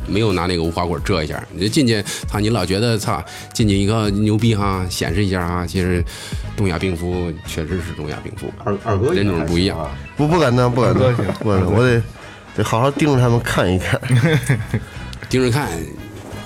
[0.08, 6.04] 没有拿那个无花果遮一下，你就进去，操，你老觉得操进去一个牛逼哈，显示一下哈，其实
[6.56, 12.02] 东亚病夫确实是东亚病夫，二二哥人种不一样，不不敢当不敢当不敢当，我得
[12.56, 14.00] 得好好盯着他们看一看。
[15.28, 15.68] 盯着看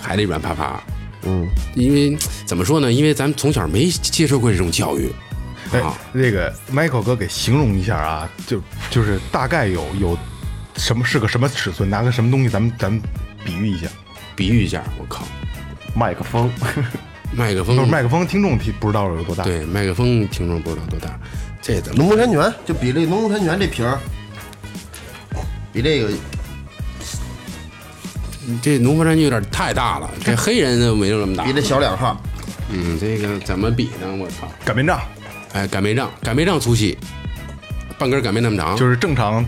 [0.02, 0.82] 还得软趴趴，
[1.24, 1.46] 嗯，
[1.76, 2.92] 因为怎么说呢？
[2.92, 5.12] 因为咱们从小没接受过这种教育。
[5.72, 10.18] 哎啊，，这个 Michael 哥给形容一下啊，就就是大概有有
[10.78, 13.00] 什么是个什么尺寸，拿个什么东西，咱们咱们
[13.50, 13.88] 比喻一下。
[14.36, 15.28] 比喻一下，我靠，
[15.96, 16.50] 麦克风，
[17.34, 21.20] 麦克风麦克风，听众听不知道有多大。，对，麦克风听众不知道多大，
[21.62, 21.98] 这怎么？
[21.98, 24.00] 农夫山泉就比这农夫山泉这瓶儿，
[25.74, 26.10] 比这个
[28.62, 31.52] 这农夫山泉有点太大了，这黑人都没有那么大比。
[31.52, 32.22] 这小两号。
[32.72, 34.16] 嗯，这个怎么比呢？
[34.16, 34.48] 我操！
[34.64, 35.02] 擀面杖
[35.54, 36.98] 哎，擀面杖，擀面杖粗细，
[37.98, 39.44] 半根擀面那么长，就是正常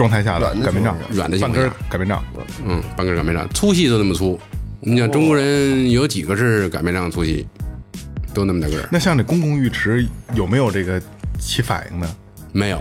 [0.00, 2.24] 状态下的擀面杖，软的情半根擀面杖。
[2.64, 4.40] 嗯，半根擀面杖，粗细都那么粗。
[4.80, 7.46] 你想中国人有几个是擀面杖粗细？
[8.32, 8.88] 都那么大个儿？
[8.90, 10.98] 那像这公共浴池有没有这个
[11.38, 12.16] 起反应呢？
[12.50, 12.80] 没有，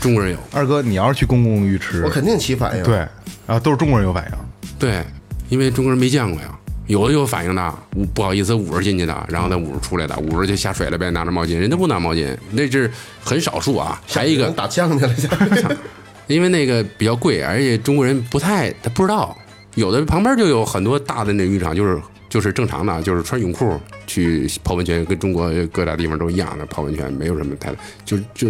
[0.00, 0.38] 中国人有。
[0.52, 3.06] 二哥，你要是去公共浴池我，肯定起反应。，对
[3.46, 4.68] 啊，都是中国人有反应。
[4.80, 5.04] 对，
[5.48, 6.57] 因为中国人没见过呀。
[6.88, 12.90] 有的有反应的，捂不好意思捂着进去的，然后再捂着出来的，捂着就下水了呗，拿着毛巾，人家不拿毛巾，那是
[13.22, 14.00] 很少数啊。
[14.08, 15.76] 还一个，打枪去了，
[16.26, 19.36] 因为那个比较贵，而且中国人不太他不知道，
[19.74, 28.48] 有的旁边就有很多大的那浴场，就是就是正常的，就是穿泳裤去泡温泉，跟中国各大地方都一样的泡温泉，没有什么太大，就就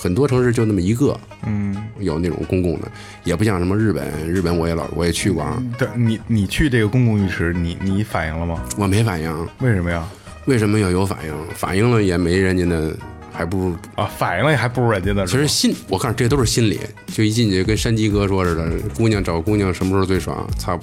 [0.00, 2.90] 很多城市就那么一个，嗯，有那种公共的，
[3.24, 8.62] 也不像什么日本，日本我也老我也去过啊，对你你去这个公共浴池，你你反应了吗？
[8.76, 10.06] 我没反应，为什么呀？
[10.46, 11.34] 为什么要有反应？
[11.54, 12.96] 反应了也没人家的，
[13.32, 15.26] 还不如啊，反应了也还不如人家呢。
[15.26, 16.80] 其实心，我告诉你，这都是心理。
[17.08, 20.48] 就一进去跟山鸡哥说似的，姑娘找姑娘什么时候最爽？
[20.56, 20.78] 操，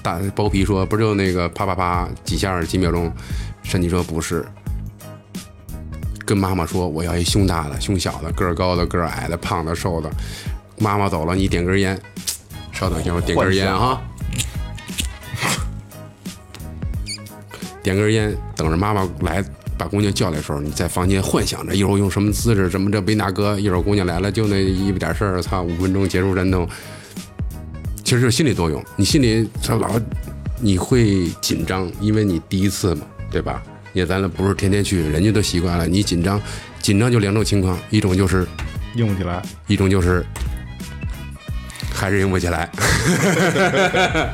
[0.00, 3.12] 大包皮说不就那个啪啪啪几下几秒钟？
[3.62, 4.44] 山鸡说不是，
[6.30, 10.08] 跟妈妈说我要一胸大的、胸小的、个儿高的、个儿矮的、胖的、瘦的。
[10.78, 12.00] 妈妈走了，你点根烟，
[12.70, 14.00] 稍等一下，我点根烟啊。
[17.82, 19.44] 点根烟，等着妈妈来
[19.76, 26.64] 把姑娘叫来的时候，你在房间幻想着一会儿用什么姿势，什么这背那哥，一会儿姑娘来了就那一点事儿，操，五分钟结束战斗。
[28.04, 30.00] 其实就是心理作用，你心里他老
[30.60, 33.60] 你会紧张，因为你第一次嘛，对吧？
[33.92, 36.40] 也咱不是天天去，人家都习惯了，你紧张，
[36.80, 38.46] 紧张就两种情况，一种就是
[38.94, 39.42] 硬不起来。
[39.66, 40.24] 一种就是
[41.92, 42.70] 还是硬不起来。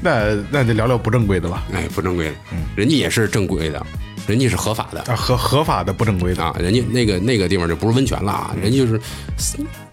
[0.00, 1.64] 那那就聊聊不正规的吧。
[1.72, 2.34] 哎，不正规的，
[2.76, 3.84] 人家也是正规的，
[4.28, 9.00] 人家是合法的啊，合合法的不正规的啊，人家那个那个地方就不是温泉了啊，人家就是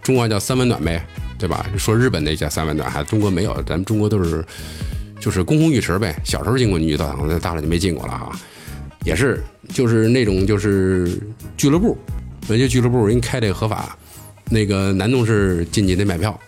[0.03, 1.03] 中国叫三温暖呗，
[1.39, 1.65] 对吧？
[1.75, 4.45] 说日本那叫三温暖，还中国没有，咱们中国都是
[5.25, 6.15] 就是公共浴池呗。
[6.23, 8.29] 小时候进过女澡堂，大了就没进过了啊。
[9.03, 11.19] 也是就是那种就是
[11.57, 11.97] 俱乐部，
[12.47, 13.97] 人家俱乐部人开这个合法，
[14.51, 16.39] 那个男同事进去得买票，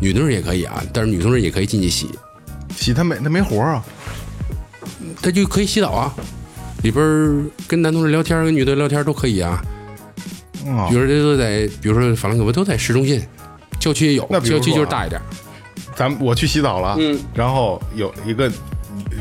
[0.00, 2.08] 女同事也可以啊，但是女同事也可以进去洗。
[2.76, 3.84] 洗他没他没活啊，
[5.20, 6.14] 他就可以洗澡啊，
[6.84, 9.60] 里边跟男同事聊天，跟女的聊天都可以啊。
[10.68, 13.20] 啊比如说这都在，比如说法兰克福都在市中心，
[13.80, 15.20] 郊区也有郊区就是大一点。
[15.94, 18.48] 咱们我去洗澡了，嗯，然后有一个，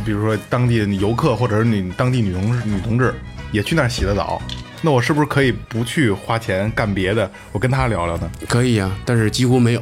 [0.05, 3.13] 比如说当地的游客或者是你当地女同女同志
[3.51, 4.41] 也去那儿洗的澡，
[4.81, 8.29] 那我是不是可以不去花钱干别的，我跟他聊聊呢？
[8.47, 9.81] 可以啊，但是几乎没有。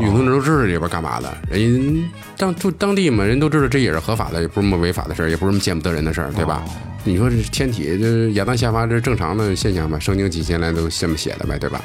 [0.00, 6.62] 女同志都知道里边干嘛的，人家当就当地嘛，人都知道这也是合法的，也不是什么违法的事儿，也不是什么见不得人的事儿，对吧？
[7.04, 9.98] 你说这天体就是亚当夏娃这是正常的现象吧？
[9.98, 11.82] 圣经几千年都这么写的呗，对吧？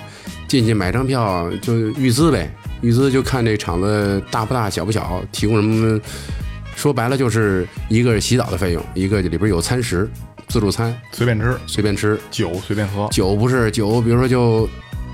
[0.47, 2.49] 进去买张票就预资呗，
[2.81, 5.99] 预资就看这场子大不大、小不小，提供什么？
[6.75, 10.09] 说白了就是一个是洗澡的费用，一个里边有餐食，
[10.47, 14.67] 自助餐随便吃，随便吃，酒随便喝，酒不是酒，比如说就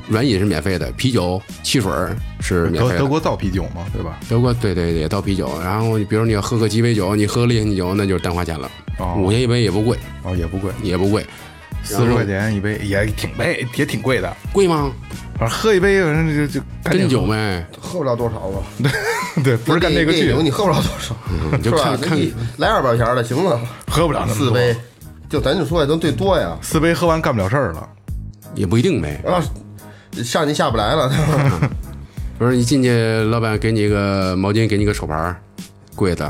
[0.07, 1.91] 软饮是免费的，啤酒、汽水
[2.39, 2.95] 是免费的。
[2.95, 4.17] 德德国造啤酒嘛，对吧？
[4.29, 5.51] 德国对对对，也倒啤酒。
[5.61, 8.71] 然后你比如你要喝个鸡尾酒，你喝烈性酒，那就是单花钱了，哦
[9.17, 11.25] 五块一杯也不贵，哦，也不贵，也不贵，
[11.83, 14.35] 四十块钱一杯也挺贵，也挺贵的。
[14.51, 14.91] 贵吗？
[15.37, 21.15] 反正喝一杯，反正就就干真酒呗，喝不了多少吧，对对，不是干这个去，你喝不了多少，
[21.57, 21.97] 你就看？
[21.97, 22.19] 看
[22.57, 24.75] 来二百钱的行了，喝不了四杯，
[25.29, 27.89] 就咱就说呀，都最多呀，四杯喝完干不了事儿了。
[28.55, 29.21] 也不一定呗。
[29.25, 29.39] 啊，
[30.23, 31.09] 上去下不来了，
[32.37, 32.91] 不是你进去，
[33.29, 35.39] 老板给你一个毛巾，给你个手牌儿，
[35.95, 36.29] 柜子，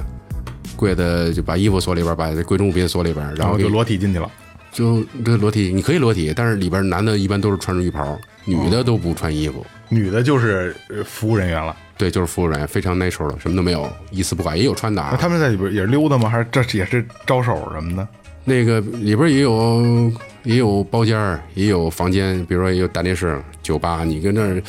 [0.79, 4.31] 柜子就把衣服锁里边儿，把贵重物品锁里边儿，然后就裸体进去了。
[4.71, 9.65] 就这裸体，你可以裸体，但是里边男的一般都是穿着浴袍，女的都不穿衣服。
[9.89, 15.09] 女的就是呃服务人员了，对，就是服务人员，非常 natural 的，什么都没有，一丝不挂，也有穿的啊。
[15.11, 16.29] 那他们在里边也是溜达吗？
[16.29, 18.07] 还是这也是招手什么的？
[18.45, 20.11] 那个里边也有
[20.43, 24.61] 也有包间儿，也有房间，比如说也有大电视、酒吧，你跟那儿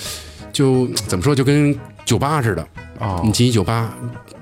[0.50, 2.66] 就怎么说，就跟酒吧似的。
[3.00, 3.92] 哦你进一酒吧，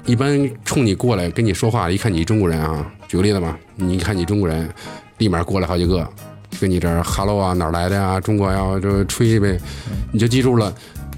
[0.05, 4.68] 一般冲你过来跟你说话，一看你中国人啊，举个例子吧，你一看你中国人，
[5.18, 6.07] 立马过来好几个，
[6.61, 9.59] 跟你这儿 hello 啊，哪儿来的呀、中国呀、就吹呗，
[10.12, 10.75] 你就记住了，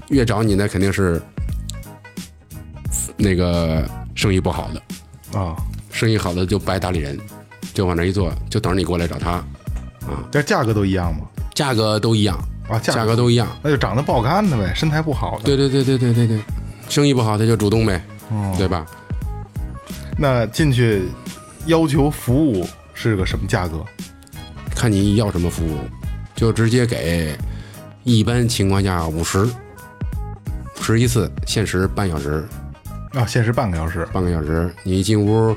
[0.09, 1.21] 越找你那肯定是
[3.17, 5.39] 那个生意不好的。
[5.39, 5.55] 啊，
[5.91, 7.19] 生意好的就不爱搭理人，
[7.73, 11.21] 就往那一坐，就等着你过来找他啊，这价格都一样吗？
[11.55, 12.37] 价格都一样，
[12.69, 13.47] 啊，价格都一样。
[13.63, 15.43] 那就长得不好看的呗，身材不好的。
[15.43, 16.39] 对对对对对对对，
[16.91, 18.03] 生意不好他就主动呗，
[18.57, 18.85] 对吧？
[20.17, 21.03] 那进去
[21.65, 23.81] 要求服务是个什么价格？
[24.75, 25.77] 看你要什么服务，
[26.35, 27.33] 就直接给。
[28.03, 32.43] 一般情况下五十，五十一次，限时半小时，
[33.13, 34.05] 啊，限时半个小时。
[34.11, 34.69] 半个小时。
[34.83, 35.55] 你一进屋，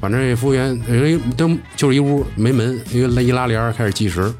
[0.00, 4.32] 反正服务员人都就是一屋没门，一个一拉帘开始计时，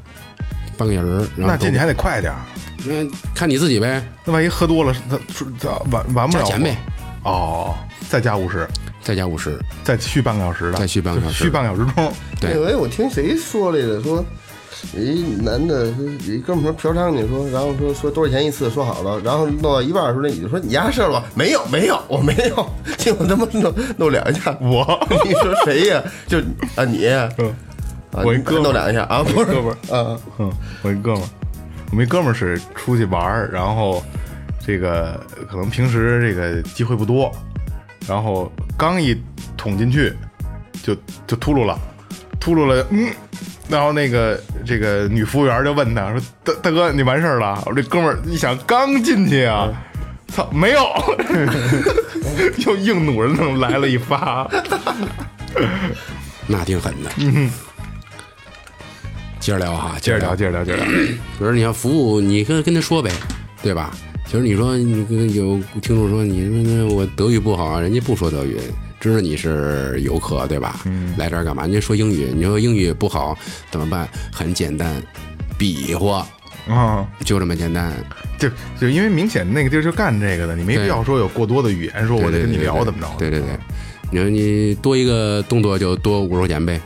[0.77, 1.09] 半个小时。
[1.35, 2.39] 然后都那进去还得快点儿，
[2.87, 5.17] 嗯，看你自己呗，那万一喝多了，他
[5.59, 6.77] 他完完不了加钱呗。
[7.23, 7.75] 哦，
[8.09, 8.67] 再加五十，
[9.01, 12.13] 再加五十，再续半个小时的，再续半个小时续半个小时钟。
[12.39, 14.01] 对那回我听谁说来着？
[14.01, 14.23] 说
[14.93, 21.27] 有一男的说，有一哥们儿说嫖娼去，说然后说说多少钱一次，说好了，然后弄到一半的时候，那女的说你压事儿了吧？
[21.35, 26.01] 没有没有，我没有，结果他妈弄弄两下， 我 你说谁呀？
[26.25, 26.39] 就
[26.75, 27.29] 啊你，啊
[28.23, 30.49] 我一哥们儿弄两下啊，不是哥们啊，嗯，
[30.81, 31.27] 我一哥们儿，
[31.91, 34.03] 我们一哥们儿是出去玩儿，然后
[34.65, 37.31] 这个可能平时这个机会不多，
[38.07, 39.19] 然后刚一
[39.57, 40.13] 捅进去
[40.83, 41.79] 就就秃噜了，
[42.39, 43.09] 秃噜了，嗯，
[43.67, 49.69] 然后那个这个女服务员就问他说：“大大哥，你完事儿了？”我这哥们儿一想，刚进去啊，
[50.27, 50.81] 操，没有，
[52.65, 54.47] 又硬弩着弄来了一发，
[56.47, 57.09] 那挺狠的。
[59.49, 60.85] 接着聊哈，接着聊，接着聊，接着聊。
[61.39, 63.11] 比如你要服务，你跟跟他说呗，
[63.63, 63.89] 对吧？
[64.27, 68.59] 其实你说你跟有听众说你那我德语不好啊，人家不说德语，
[68.99, 70.81] 知道你是游客对吧？
[70.85, 71.63] 嗯，来这儿干嘛？
[71.63, 73.35] 人家说英语，你说英语不好
[73.71, 74.07] 怎么办？
[74.31, 75.01] 很简单，
[75.57, 76.27] 比划，
[76.67, 77.91] 啊、就这么简单。
[78.37, 78.47] 就
[78.79, 83.07] 就因为明显那个地儿就干这个的，你没必要说有过多的语言，说我得跟你聊怎么着。
[83.17, 83.47] 对对对，
[84.11, 86.79] 你说你多一个动作就多五十块钱呗，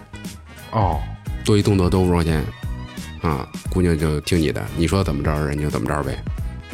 [0.72, 0.98] 哦，
[1.44, 2.44] 多一动作都五十块钱，
[3.22, 6.18] 啊，姑娘就听你的，你说怎么着人就怎么着呗，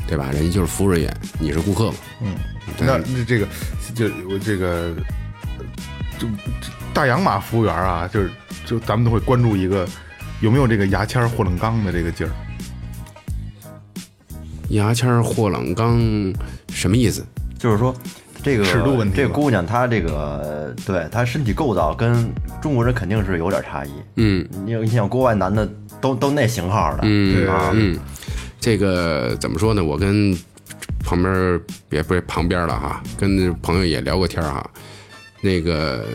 [0.07, 0.29] 对吧？
[0.31, 1.97] 人家就是服务人员，你是顾客嘛。
[2.21, 2.35] 嗯，
[2.79, 3.47] 那那这个
[3.95, 4.93] 就我这个
[6.17, 6.27] 就
[6.93, 8.31] 大洋马服务员啊，就是
[8.65, 9.87] 就咱们都会关注一个
[10.41, 12.31] 有没有这个牙签儿或冷钢的这个劲儿。
[14.69, 15.99] 牙签儿或冷钢
[16.71, 17.25] 什么意思？
[17.57, 17.95] 就是说，
[18.41, 23.91] 这个尺度问题这个姑娘她这个对她身体构造跟中国人肯定是有点差异。
[24.15, 25.69] 嗯你你想国外男的
[26.01, 27.99] 都都那型号的，嗯啊，嗯，
[28.59, 29.83] 这个怎么说呢？
[29.83, 30.37] 我跟
[31.03, 34.69] 旁边儿也不是旁边了哈，跟朋友也聊过天儿哈。
[35.41, 36.05] 那个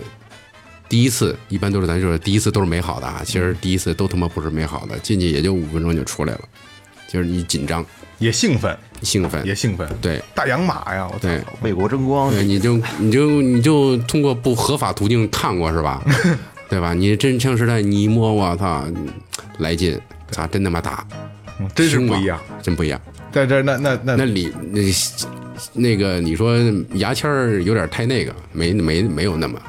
[0.89, 6.41] 第一次一般都是咱说第一次都是美好的啊，其实第一次都他妈不是美好的，进去也就五分钟就出来了，
[7.09, 7.85] 就是你紧张、
[8.19, 9.89] 也兴奋，兴奋，也兴奋。
[10.01, 11.21] 对大洋马呀，我操！
[11.21, 16.03] 对为国争光，对，你就你就你就通过不合法途径看过是吧？
[16.69, 16.95] 对吧？
[16.95, 18.85] 你真枪实弹，你一摸，我操，
[19.59, 20.01] 来劲，
[20.31, 21.07] 操，真他妈打，
[21.61, 22.41] 嗯真是不一样。
[22.63, 23.01] 真不一样。
[23.31, 24.81] 在这那那那那里那
[25.73, 26.57] 那个你说
[26.95, 29.61] 牙签儿有点太那个，没没没有那么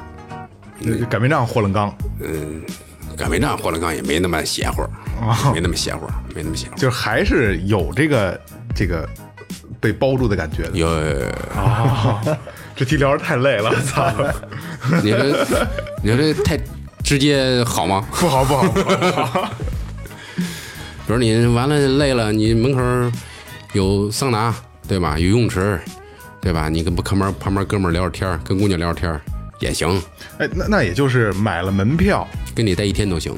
[0.78, 1.94] 那擀面杖或冷钢，
[3.16, 6.76] 擀面杖、霍乱钢也没那么邪乎，哦没那么邪乎，没那么邪乎。
[6.76, 8.40] 就是还是有这个
[8.74, 9.08] 这个
[9.80, 10.70] 被包住的感觉的。
[10.72, 10.88] 有，
[11.54, 12.20] 啊，
[12.76, 14.12] 这题聊着太累了，操！
[15.02, 15.20] 你说
[16.02, 16.58] 你说这太
[17.02, 18.06] 直接好吗？
[18.12, 18.80] 不好不好不
[19.22, 19.50] 好，
[20.36, 23.18] 比如你完了累了，你门口
[23.72, 24.54] 有桑拿，
[24.86, 25.18] 对吧？
[25.18, 25.80] 有游泳池，
[26.40, 26.68] 对吧？
[26.68, 29.20] 你跟旁边旁边哥们聊聊天，跟姑娘聊聊天儿
[29.58, 30.00] 也行，
[30.38, 33.34] 哎，那那也就是买了门票，跟你待一天都行。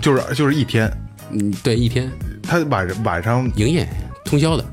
[0.00, 0.90] 就是就是一天，
[1.30, 2.10] 嗯，对，一天
[2.42, 3.88] 他晚上晚上营业
[4.24, 4.64] 通宵的，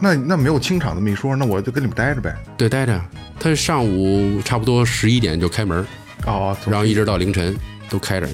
[0.00, 2.34] 那那没有清场这么一说，那我就跟你们待着呗。
[2.56, 2.98] 对，待着。
[3.38, 5.84] 他上午差不多十一点就开门，
[6.26, 7.54] 哦，然后一直到凌晨
[7.90, 8.28] 都开着，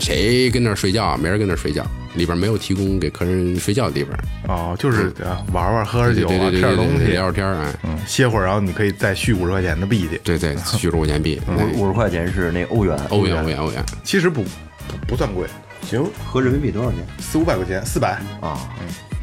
[0.00, 4.16] 谁跟那儿睡觉，没人跟那儿睡觉，里边没有提供给客人睡觉的地方。
[4.48, 10.20] 哦，就是啊玩玩喝喝酒吃点东西，聊聊天儿哎，嗯，歇会儿，然后你可以再续五十块钱的币去。
[10.22, 13.58] 对对，续十块钱币，五五十块钱是那欧元，欧元欧元。
[13.58, 15.46] 欧元，其实不不不算贵，
[15.82, 16.98] 行，合人民币多少钱？
[17.18, 18.20] 四五百块钱，四百。
[18.40, 18.58] 啊？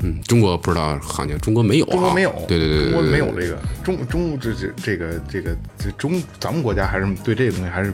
[0.04, 3.60] 嗯，中国不知道行情，中国没有啊，中国没有，对对对对，中国没有这个。
[3.84, 7.94] 中中这这这个这个这中咱们国家还是对这个东西还是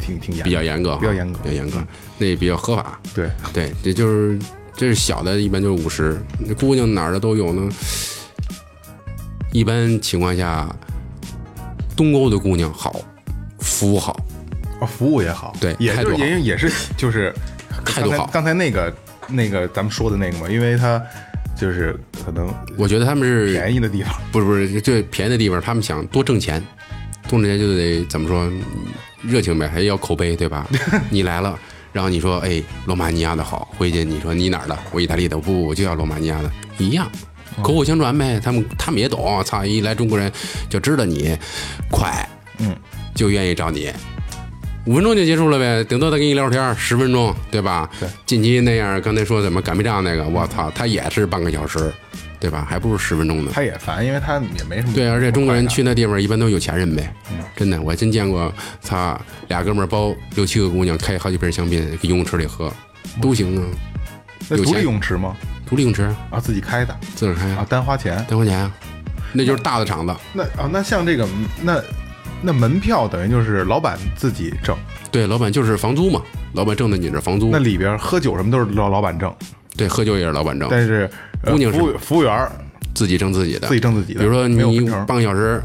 [0.00, 1.78] 挺挺严，比较严格，比较严格，比较严格，
[2.18, 3.00] 那也比较合法。
[3.14, 4.38] 对，对，这就是
[4.76, 7.68] 这是小的，一般就是五十，那姑娘哪儿的都有呢。
[9.52, 10.68] 一般情况下，
[11.96, 13.00] 东欧的姑娘好，
[13.58, 14.14] 服务好，
[14.80, 17.34] 哦，服务也好，对也态度好就是也也是 就是
[17.84, 18.94] 态度好刚才刚才那个
[19.28, 21.02] 那个咱们说的那个嘛，因为他
[21.56, 26.62] 就是可能我觉得他们是便宜的地方，不是不是最便宜的地方，他们想多挣钱，
[27.28, 28.50] 多挣钱就得怎么说，
[29.22, 30.66] 热情呗，还要口碑，对吧？
[31.10, 31.58] 你来了，
[31.92, 34.78] 然后你说，哎，罗马尼亚的好，回去你说你哪儿的？
[34.92, 37.10] 我意大利的，不，我就要罗马尼亚的，一样，
[37.62, 38.40] 口口相传呗。
[38.40, 40.30] 他们他们也懂，操，一来中国人
[40.68, 41.36] 就知道你
[41.90, 42.28] 快，
[42.58, 42.74] 嗯，
[43.14, 43.90] 就愿意找你。
[44.86, 47.90] 五分钟就结束了呗，顶多再跟你聊会天，十分钟，对吧？
[47.98, 48.08] 对。
[48.24, 51.92] 近期那样，刚才说怎么擀面杖那个，我操，他也是半个小时，
[52.38, 52.66] 对吧？
[52.68, 53.50] 还不如十分钟呢。
[53.52, 57.14] 他也烦，因为他也没什么对，而且中国人去那那地方一般都有钱人呗，
[57.54, 59.18] 真的，我真见过，他，
[59.48, 62.72] 俩哥们儿包六七个姑娘，开好几瓶香槟，给游泳池里喝，
[63.20, 63.64] 都行啊，
[64.48, 65.36] 那独立泳池吗？
[65.64, 66.96] 独立泳池啊，自己开的？
[67.14, 68.24] 自个儿开啊，啊，单花钱。
[68.28, 68.72] 单花钱啊，
[69.32, 71.26] 那就是大的厂子，那啊，那像这个
[71.62, 71.80] 那
[72.42, 74.76] 那门票等于就是老板自己挣，
[75.10, 76.20] 对，老板就是房租嘛，
[76.52, 77.50] 老板挣的你这房租。
[77.50, 79.34] 那，里边喝酒什么都是老老板挣，
[79.76, 81.08] 对，喝酒也是老板挣，但是
[81.42, 82.48] 呃姑娘是服务服务员
[82.94, 85.62] 自己挣自己的，自己挣自己的比如说你半个小时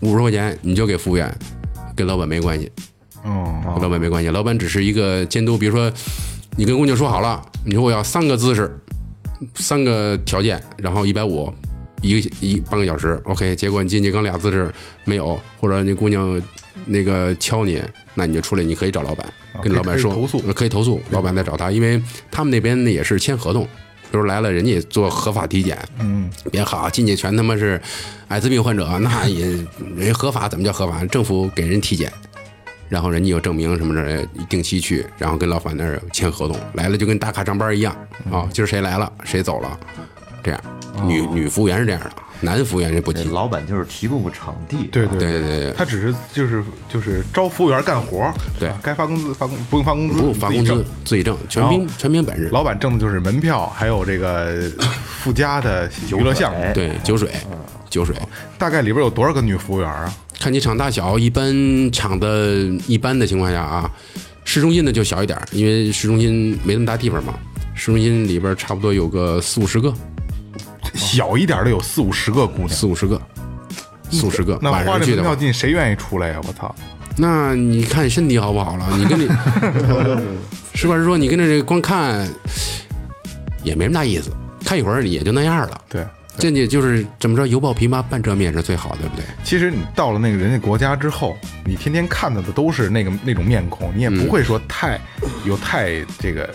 [0.00, 1.32] 五十块钱，你就给服务员，
[1.96, 2.70] 跟老板没关系，
[3.24, 5.58] 哦，跟老板没关系，老板只是一个监督。
[5.58, 5.92] 比如说，
[6.56, 8.70] 你跟姑娘说好了，你说我要三个姿势，
[9.56, 11.52] 三个条件，然后一百五，
[12.00, 13.54] 一个一半个小时，OK。
[13.56, 14.72] 结果你进去刚俩姿势
[15.04, 16.40] 没有，或者那姑娘
[16.86, 17.82] 那个敲你，
[18.14, 19.26] 那你就出来，你可以找老板，
[19.62, 23.66] 跟老板说可以投诉可以投诉，老板再找他，因为他们那边呢也是签合同。
[24.10, 27.78] 比如来了，人家也做合法体检，嗯，别好进去全他妈是
[28.28, 29.46] 艾滋病患者，那也
[29.94, 31.04] 人合法怎么叫合法？
[31.04, 32.10] 政府给人体检，
[32.88, 37.94] 然后人家有证明什么的，定期去，然后跟老板那儿签合同，来了就跟打卡上班一样
[38.30, 39.78] 啊，今儿谁来了谁走了，
[40.42, 40.60] 这样。
[41.06, 42.10] 女女服务员是这样的，
[42.40, 43.22] 男服务员是不提。
[43.24, 52.48] 老板就是提供个场地，对对对对对对，他只是就是就是招服务员干活，对啊该发工资发工不用发工资，不用发工资自己挣，全凭全凭本事。
[52.50, 54.68] 老板挣的就是门票，还有这个
[55.22, 56.60] 附加的娱乐项目。
[56.60, 57.30] 哎对酒水，
[57.88, 58.16] 酒水，
[58.58, 60.12] 大概里边有多少个女服务员啊？
[60.40, 62.54] 看你场大小，一般场的
[62.88, 63.88] 一般的情况下啊，
[64.44, 67.34] 市中心的就小一点，因为市中心没那么大地方嘛。
[67.74, 69.94] 市中心里边差不多有个四五十个，
[70.94, 73.20] 小一点的有四五十个姑娘，四五十个，
[74.10, 74.58] 四五十个。
[74.62, 76.40] 那晚花这门票上去的话，进谁愿意出来呀？
[76.46, 76.74] 我操！
[77.16, 78.86] 那你看你身体好不好了？
[78.96, 79.26] 你跟你
[80.74, 82.28] 实话实说，你跟着这光看
[83.64, 84.30] 也没什么大意思，
[84.64, 85.80] 看一会儿也就那样了。
[85.88, 86.06] 对，
[86.38, 89.24] 进去就是怎么着，油抱琵琶半遮面是最好的，对不对？
[89.42, 95.00] 其实你到了那个人家国家之后，你天天看到的都是那个那种面孔，你也不会说太
[95.44, 96.48] 有太这个。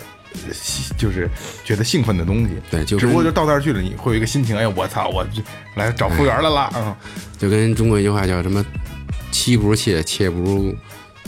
[0.96, 1.28] 就是
[1.64, 5.42] 觉得兴奋的东西，对就只不过就到那儿去了，你会有一个心情，哎呀，我操，我就
[5.76, 6.94] 来找服务员来了，嗯，
[7.38, 8.64] 就跟中国一句话叫什么
[9.32, 10.74] “妻不如妾，妾不如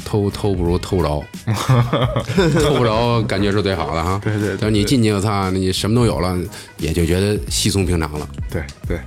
[0.05, 1.25] 偷，偷不如偷着
[2.63, 4.21] ”，偷不着感觉是最好的哈。
[4.23, 6.39] 对对对等你进去，我操，你什么都有了，
[6.79, 8.29] 也就觉得稀松平常了。
[8.51, 9.01] 对对对，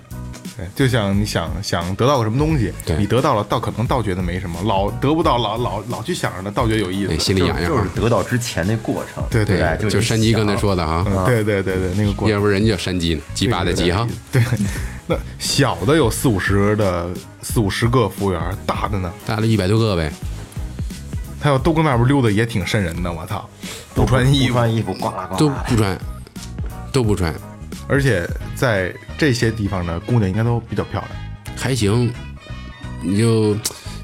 [0.76, 2.97] 就像你想想得到个什么东西，对。
[2.97, 7.20] 你得到了，倒可能倒觉得没什么，老得不到，老老老去想着呢，倒觉得有意，思。
[7.20, 7.68] 心里痒痒啊。
[7.68, 7.89] 就是。
[7.99, 12.36] 得到之前那过程，对对对，就山鸡刚才说的哈，嗯对对对对，那个过程。
[12.36, 14.07] 要不人家叫山鸡呢，鸡巴的鸡哈。
[14.32, 14.41] 对，
[15.07, 17.10] 那小的有四五十的
[17.41, 20.12] 四五十个服务员，大的呢，大的一百多个呗，
[21.41, 23.12] 他要都跟外边溜达，也挺瘆人的。
[23.12, 23.49] 我操，
[23.93, 25.34] 不都穿衣服，不穿衣服，呱啦呱。
[25.34, 25.99] 啦都不穿，
[26.93, 27.34] 都不穿，
[27.90, 28.26] 而且
[28.56, 31.58] 在这些地方的姑娘应该都比较漂亮。
[31.58, 32.14] 还行。
[33.02, 33.58] 你就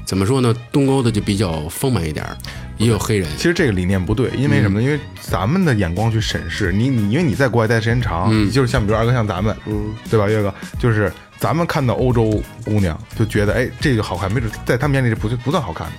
[0.06, 0.54] 怎么说呢？
[0.72, 2.34] 东欧的就比较丰满一点儿，
[2.78, 3.28] 也有黑人。
[3.36, 4.82] 其实这个理念不对，因为什么呢？
[4.86, 10.26] 因为咱们的眼光去审视你，你因为你在国外待时间长，你就是像比如二哥像咱们，嗯，对吧？
[10.28, 15.92] 岳哥就是咱们看到欧洲姑娘就觉得，哎，这个好看，没准在他们眼里是不不算好看的，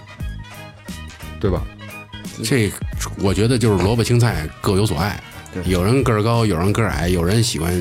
[1.39, 1.61] 对吧？
[2.43, 2.71] 这
[3.19, 5.21] 我觉得就是萝卜青菜各有所爱。
[5.65, 7.73] 有人个儿高，有人个儿矮，有人喜欢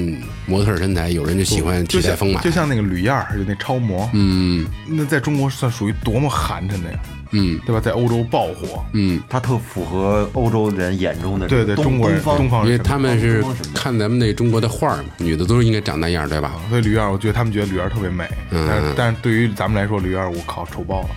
[0.46, 2.42] 模特儿身材，有人就喜欢体态丰满。
[2.42, 2.50] 就。
[2.50, 4.66] 像那个吕燕儿，就那超模，嗯。
[4.86, 6.98] 那在中国算属于多么寒碜的呀，
[7.32, 7.60] 嗯。
[7.66, 7.80] 对吧？
[7.80, 13.44] 在欧洲爆火，嗯，他特符合欧洲人眼中的对对，中国人东方东方人因为他们是
[13.74, 16.54] 看咱们那中国的画儿嘛，女的都是应该长那样，对吧？
[16.70, 18.66] 所以吕燕儿，我觉得他们觉得吕燕儿特别美，嗯。
[18.66, 21.08] 但是但是对于咱们来说，吕燕儿我靠丑爆了。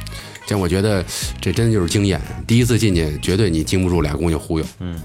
[0.45, 1.05] 像我觉得
[1.39, 4.99] 这真就是经验，第一次进去绝对你经不住俩姑娘忽悠，嗯，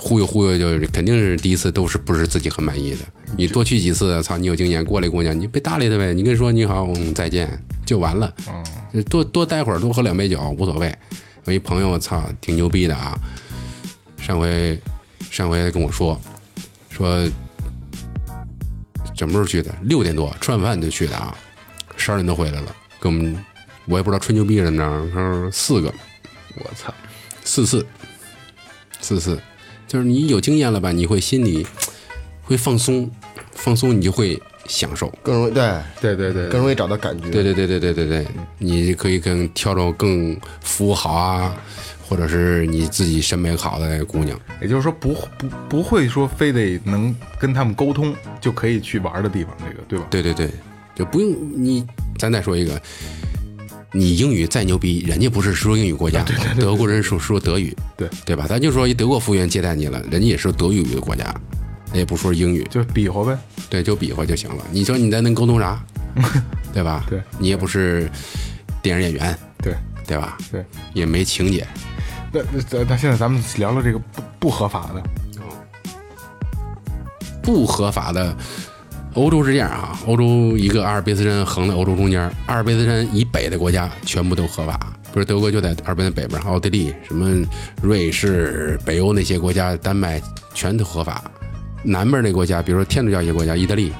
[0.00, 2.98] 忽悠忽悠就是肯定是第一次都是不是自己很满意的。
[3.36, 7.46] 你多去几次，操，你有经验，过来姑娘，你别搭理她呗，你跟她说你好，嗯，再见
[7.84, 8.34] 就完了。
[8.92, 10.92] 嗯，多多待会儿，多喝两杯酒无所谓。
[11.44, 13.18] 我一朋友，操，挺牛逼的啊，
[14.16, 14.78] 上回
[15.30, 16.18] 上回跟我说
[16.88, 17.28] 说
[19.14, 19.74] 什么时候去的？
[19.82, 21.36] 六点多吃完饭就去的啊，
[21.96, 23.36] 十二点多回来了，跟我们
[23.84, 25.92] 我也不知道吹牛逼什么的，他说四个，
[26.56, 26.92] 我操！
[27.44, 27.84] 四次，
[29.00, 29.40] 四次，
[29.90, 31.66] 就是你有经验了吧，你会心里
[32.46, 33.10] 会放松，
[33.54, 35.12] 放松你就会享受。
[35.20, 37.28] 更容易对，对对对，更容易找到感觉。
[37.28, 38.26] 对对对对对对对，
[38.58, 41.56] 你可以跟挑着更服务好啊，
[42.06, 44.38] 或者是你自己审美好的姑娘。
[44.62, 50.06] 也就是说不不不会说非得能跟他们沟通就可以去玩的地方，这个对吧？
[50.08, 50.48] 对对对，
[50.94, 51.84] 就不用你。
[52.16, 52.80] 咱再说一个，
[53.92, 56.24] 你英语再牛逼，人家不是说英语国家，
[56.58, 58.46] 德国人说说德语，对对吧？
[58.48, 61.34] 咱就说一德国服务员接待你了，人家也是德语的国家，
[61.92, 63.36] 也不说英语，就比划呗。
[63.68, 64.64] 对，就比划就行了。
[64.70, 65.84] 你说你在那沟通啥，
[66.72, 67.04] 对吧？
[67.08, 68.08] 对你也不是
[68.80, 69.74] 电影演员，对
[70.06, 70.38] 对吧？
[70.52, 70.64] 对，
[70.94, 71.66] 也没情节。
[72.32, 75.02] 那那那现在咱们聊聊这个不不合法的，
[77.42, 78.36] 不合法的，
[79.14, 84.78] 欧洲是这样啊，欧洲一个阿尔卑斯山横在欧洲中间，阿尔卑斯山以北的国家全部都合法，
[85.12, 87.44] 比如德国就在阿尔卑斯山北边，奥地利、什么
[87.82, 90.22] 瑞士、北欧那些国家，丹麦
[90.54, 91.22] 全都合法。
[91.82, 93.92] 南边那国家，比如说天主教一些国家，意大利、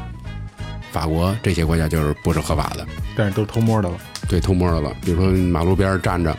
[0.93, 2.87] 法国这些国家就是不是合法的，
[3.17, 3.97] 但是都是偷摸的了。
[4.29, 4.95] 对，偷摸的了。
[5.03, 6.31] 比如说马路边站着，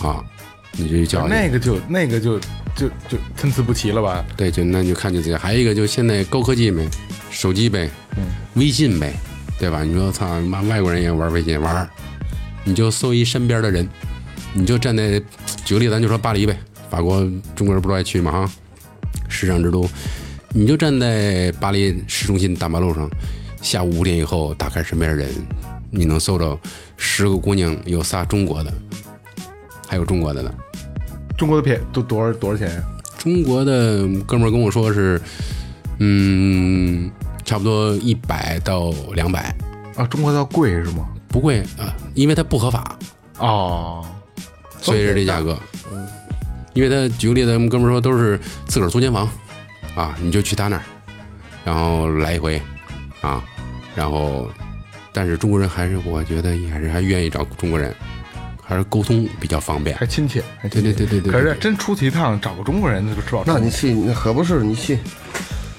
[0.00, 0.24] 啊，
[0.72, 2.38] 你就叫那个就那个就
[2.74, 4.24] 就就参差不齐了吧？
[4.36, 5.34] 对，就那你就看你自己。
[5.34, 6.88] 还有一个就现在高科技呗，
[7.38, 7.88] 手机呗，
[8.54, 9.14] 微信呗，
[9.60, 9.84] 对吧？
[9.84, 11.88] 你说操妈外国人也玩微信玩，
[12.64, 13.88] 你就搜一身边的人，
[14.52, 15.22] 你就站在
[15.64, 16.58] 举个例子，咱就说巴黎呗，
[16.90, 17.20] 法国
[17.54, 18.32] 中国人不都爱去吗？
[18.32, 18.50] 哈，
[19.28, 19.88] 时尚之都，
[20.48, 23.08] 你就站在巴黎市中心大马路上，
[23.62, 25.30] 下午五点以后打开身边的人，
[25.92, 26.58] 你能搜着
[26.96, 28.72] 十个姑娘有仨中国的，
[29.86, 30.52] 还有中国的呢。
[31.36, 32.82] 中国的片都多少多少钱呀？
[33.16, 35.20] 中国的哥们儿跟我说是，
[36.00, 37.08] 嗯，
[37.48, 39.54] 差不多一百到两百，
[39.96, 41.08] 啊，中国的贵是吗？
[41.28, 42.98] 不贵啊，因为它不合法，
[43.38, 44.06] 哦，
[44.82, 45.58] 所以是这价格。
[45.90, 46.06] 嗯
[46.74, 48.38] 因为他举个例子，我们哥们说都是
[48.68, 49.28] 自个儿租间房，
[49.96, 50.82] 啊，你就去他那儿，
[51.64, 52.60] 然后来一回，
[53.20, 53.42] 啊，
[53.96, 54.48] 然后，
[55.12, 57.92] 但是中国人还是我觉得还是还愿意找中国人，
[58.62, 59.96] 还是沟通比较方便。
[59.96, 60.80] 还亲切，还对。
[60.80, 63.42] 对对对对，可是真出去一趟，找个中国人，那就知道。
[63.44, 65.00] 那你去，那可不是你去，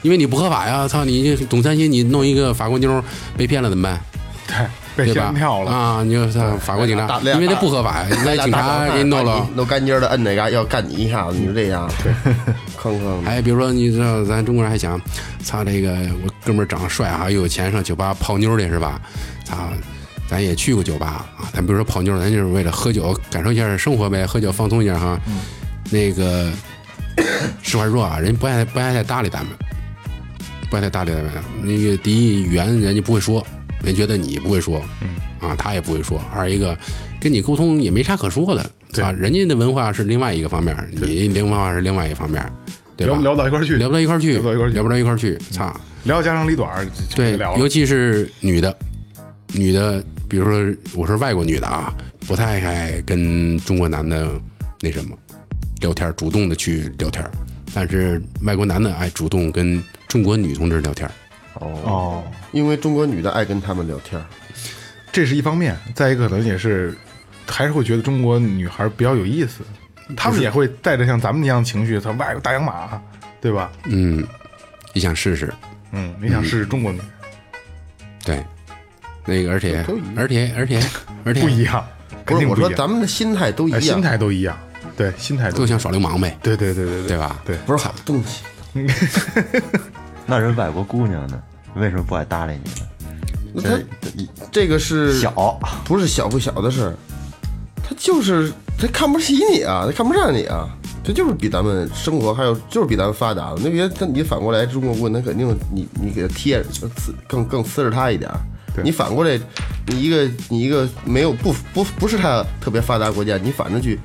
[0.02, 3.04] 因为你不合法呀，操你这东三新，你弄一个法国妞儿
[3.38, 4.00] 被骗了怎么办？
[4.96, 5.38] 对被对吧吓？
[5.38, 5.72] 跳了。
[5.72, 6.04] 啊！
[6.04, 9.48] 你就操法国警察，因为他不合法，那警察给你弄了。
[9.56, 11.90] 都干尖的摁那嘎，要干你一下子，你就这样，
[12.76, 13.30] 坑坑的。
[13.30, 15.00] 还比如说，你知道咱中国人还想，
[15.44, 15.92] 操这个
[16.24, 19.00] 我哥们儿长得帅啊，又有钱，上酒吧泡妞去是吧？
[19.46, 19.56] 操，
[20.28, 21.48] 咱也去过酒吧啊。
[21.54, 25.20] 咱比如说泡妞，咱就是为了喝酒，感受一下生活呗，喝酒放松一下哈。
[25.92, 26.52] 那个
[27.62, 29.56] 实话实说啊，人不爱不爱再搭理咱们，
[30.70, 31.32] 不爱太搭理他们。
[31.64, 33.46] 那个第一语言人家不会说，
[33.84, 35.10] 人觉得你不会说，嗯
[35.40, 36.22] 啊，他也不会说。
[36.34, 36.78] 二一个
[37.20, 42.44] 跟你沟通也没啥可说的，对吧，人家的文化是另外一个方面，你文化是另外一方面，
[42.96, 43.14] 对吧？
[43.16, 45.82] 聊聊不到一块儿去，聊不到一块儿去，聊不到一块儿去聊不到一块去，操！
[46.04, 48.74] 聊家长里短对尤其是女的，
[49.54, 51.94] 女的，比如说我是外国女的啊，
[52.26, 54.30] 不太爱跟中国男的
[54.80, 55.18] 那什么
[55.82, 57.22] 聊天，主动的去聊天，
[57.74, 61.10] 但是外国男的爱主动跟中国女同志聊天。
[61.56, 64.26] 哦，因为中国女的爱跟他们聊天儿，
[65.12, 66.96] 这是一方面，再一个可能也是
[67.46, 69.62] 还是会觉得中国女孩比较有意思，
[70.16, 73.02] 他们也会带着像咱们那样的情绪，他外国大洋马，
[73.42, 73.72] 对吧？
[73.86, 74.26] 嗯，
[74.94, 75.54] 你想试试？
[75.92, 77.02] 嗯，你想试试中国女，
[78.24, 78.42] 对，
[79.26, 79.84] 那个而且
[80.16, 80.82] 而且而且
[81.26, 81.86] 而且不一样，
[82.26, 82.70] 肯不是我说。
[82.70, 84.58] 咱们的心态都一样，心，态都一样，
[85.00, 87.42] 对，心态都都想耍流氓呗，对对对对对对吧？
[87.46, 88.44] 对，不是好东西。
[90.28, 91.42] 那人外国姑娘呢？
[91.76, 92.88] 为什么不爱搭理你呢？
[93.54, 93.80] 那他
[94.52, 96.94] 这个是小，不是小不小的事儿，
[97.82, 100.68] 他就是他看不起你啊，他看不上你啊，
[101.02, 103.62] 这就是比咱们生活还有就是比咱们发达的。
[103.64, 108.38] 那别他你反过来中国问那肯定你你给他贴着刺更更呲着他一点儿。
[108.84, 109.40] 你反过来，
[109.88, 114.00] 你一个你一个没有不不不是他特别发达国家，你反正去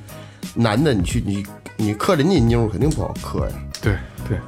[0.54, 3.54] 男的你去你你磕人家妞肯定不好磕呀。
[3.80, 3.94] 对
[4.28, 4.38] 对，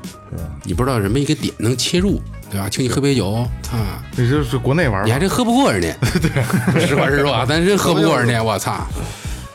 [0.64, 2.20] 你不知道什么一个点能切入，
[2.50, 2.68] 对吧？
[2.70, 3.32] 请你喝杯酒，
[3.70, 5.18] 啊，这就是国内玩法你还。
[5.18, 5.94] 真喝不过人家。
[6.20, 6.30] 对，
[6.86, 8.40] 实话实说啊，咱真喝不过人家。
[8.44, 8.86] 我操，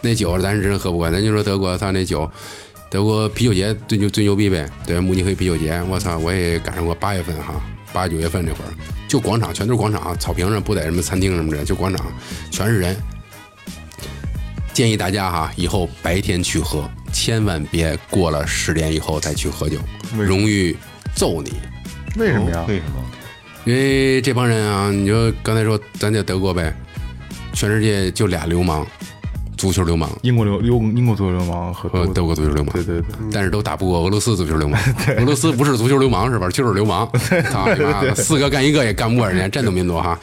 [0.02, 1.10] 那酒咱是真喝不过。
[1.10, 2.30] 咱就说德国，操那酒，
[2.92, 4.70] 德国啤酒节最牛最牛逼呗。
[4.86, 7.56] 对，慕尼黑啤酒节，我操，我也赶上过八月份哈，
[7.92, 8.70] 八九月份那会儿，
[9.08, 12.06] 就广场全都是广场，草坪上不在什么餐厅什么的，就广场
[12.52, 12.96] 全是人。
[14.74, 19.78] 建议大家哈，以后白天去喝，千万别过了十点以后再去喝酒，
[20.18, 20.76] 容易
[21.14, 21.54] 揍你。
[22.18, 22.66] 为什么呀？
[22.68, 23.04] 为什么？
[23.66, 26.74] 因为这帮人啊，你就刚才说咱在德国呗，
[27.54, 28.86] 全世界就俩流氓，
[29.56, 34.82] 足球流氓英国流英英国足球流氓和和德国足球流氓，对对对，但是都打不过俄罗斯足球流氓。
[35.20, 36.50] 俄罗斯不是足球流氓是吧？
[36.50, 37.08] 就是流氓，
[37.52, 40.18] 操你妈的， 四个干一个也干不过人家战斗民族哈。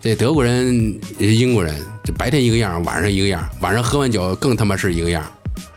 [0.00, 1.74] 这德国人、英国人，
[2.04, 5.24] 这白天一个样，晚上一个样，晚上喝完酒更他妈是一个样，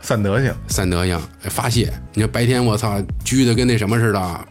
[0.02, 0.54] 散德性。
[0.68, 1.92] 散德性发泄。
[2.14, 4.48] 你说白天我操拘的跟那什么似的，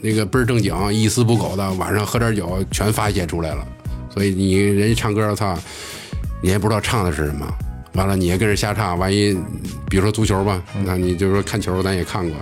[0.00, 3.64] 那个倍儿正经，一丝不苟的，晚上喝点酒全发泄出来了。
[4.12, 5.56] 所以你人家唱歌，我操，
[6.42, 7.46] 你也不知道唱的是什么。
[7.92, 9.32] 完了，你也跟着瞎唱，万一
[9.88, 12.36] 比如说足球吧，那你就说看球，咱也看过，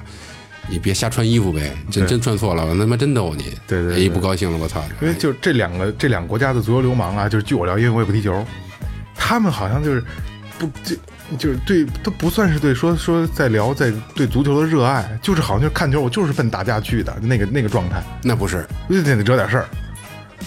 [0.68, 3.44] 你别瞎穿衣服呗，真真穿错了，我他妈真逗你。
[3.66, 4.82] 对对对一不高兴了，我操！
[5.00, 8.44] 因为就这两个这两个国家的足球流氓啊，就是据我了解，因为我也不踢球，
[9.14, 10.02] 他们好像就是
[10.58, 10.96] 不就
[11.38, 19.68] 就是对都不算是对说说在聊在对足球的热爱，就是好像就是看球我就是奔打架去的那个那个状态，那不是，那得惹点事儿。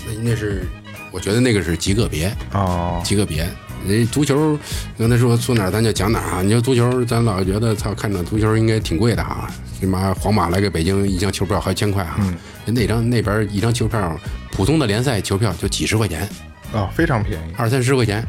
[0.05, 0.63] 那那是
[1.11, 3.47] 我觉得那个是极个别，哦，极个别。
[3.87, 4.57] 那足球
[4.97, 6.41] 刚才说说哪儿咱就讲哪儿啊。
[6.41, 9.49] 你说足球，咱老觉得操，看场足球应该挺贵的啊。
[9.79, 12.17] 他妈皇马来个北京一张球票好几千块哈，
[12.65, 14.19] 那张那边一张球票，
[14.51, 16.27] 普通的联赛球票就几十块钱，
[16.73, 17.53] 啊，非常便宜。
[17.57, 18.25] 二三十块钱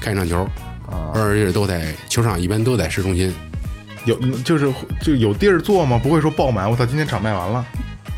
[0.00, 0.42] 看一场球，
[0.90, 3.32] 啊而且都在球场，一般都在市中心。
[4.04, 6.00] 有就是就有地儿坐吗？
[6.02, 7.64] 不会说爆满，我操，今天场卖完了。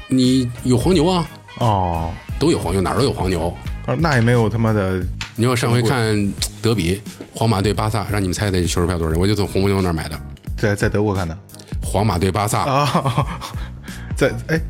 [0.09, 1.28] 你有黄牛啊，
[1.59, 3.55] 哦，都有黄牛，哪儿都有黄牛。
[3.86, 5.03] 啊那也没有他妈的
[5.41, 7.01] 你要上回看德比，
[7.32, 9.18] 皇马对巴萨，让你们猜猜球票多少钱？
[9.18, 10.20] 我就从红牛那儿买的。
[10.55, 11.34] 在在德国看的。
[11.82, 13.41] 皇马对巴萨，啊，
[14.14, 14.61] 在哎，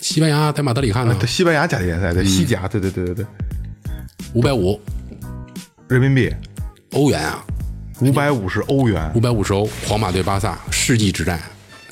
[0.00, 3.26] 西班牙在马德里看的，在西班牙甲级联赛，在西甲，对对对对对，
[4.32, 4.80] 五百五。
[5.86, 6.34] 人民币？
[6.90, 7.44] 欧元啊，
[8.00, 9.08] 五百五十欧元。
[9.14, 9.64] 五，百五十欧。
[9.86, 11.40] 皇马对巴萨世纪之战，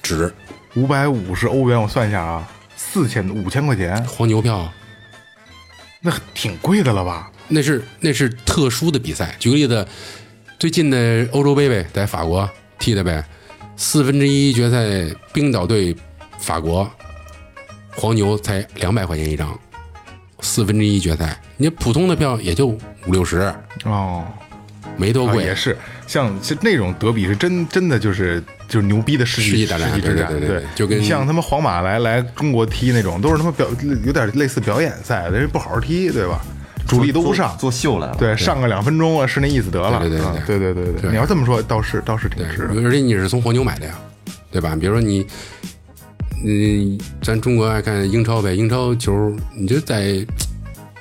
[0.03, 0.35] 值。
[0.74, 4.68] 五百五十欧元，我算一下啊，四千五千块钱，黄牛票。
[6.01, 7.30] 那挺贵的了吧？
[7.49, 9.34] 那是那是特殊的比赛。
[9.38, 9.86] 举个例子，
[10.59, 13.24] 最近的欧洲杯呗，在法国踢的呗，
[13.76, 15.95] 四分之一决赛，冰岛队
[16.38, 16.90] 法国，
[17.95, 19.59] 黄牛才两百块钱一张，
[20.40, 22.80] 四分之一决赛，你普通的票也就五
[23.12, 23.53] 六十，
[23.84, 24.24] 哦，
[24.97, 25.45] 没多贵。
[25.45, 25.76] 啊也是，
[26.07, 33.66] 像是那种德比是真真的就是就是牛逼的世纪大战世纪之战，对对对对就跟你像他们皇马来来中国踢那种，都是他妈表
[34.05, 36.45] 有点类似表演赛，人家不好好踢，对吧？
[36.87, 38.16] 主力都不上，做秀来了。
[38.18, 39.99] 对，上个两分钟啊，是那意思得了。
[40.01, 42.68] 对对对啊对对对对，你要这么说，倒是倒是挺对，值。
[42.87, 43.95] 而且你是从黄牛买的呀，
[44.51, 44.76] 对吧？
[44.78, 45.26] 比如说你，
[46.45, 50.24] 嗯，咱中国爱看英超呗，英超球你就在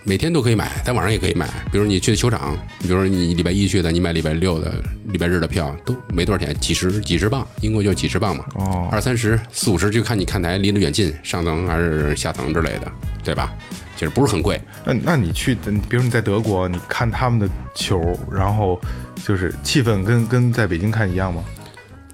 [0.05, 1.47] 每天都可以买，在网上也可以买。
[1.71, 4.73] 比如你去球场，比如说你礼拜一去的，你买礼拜六的、
[5.07, 12.91] 礼拜日的票都没多少钱，几十几十磅，英国就几十磅嘛，哦二三十、四五十，就看你看台离得远近，上层还是下层之类的，
[13.23, 13.53] 对吧？
[13.95, 15.55] 其实不是很贵，那那你去，
[15.89, 18.79] 比如你在德国，你看他们的球，然后
[19.25, 21.43] 就是气氛跟跟在北京看一样吗？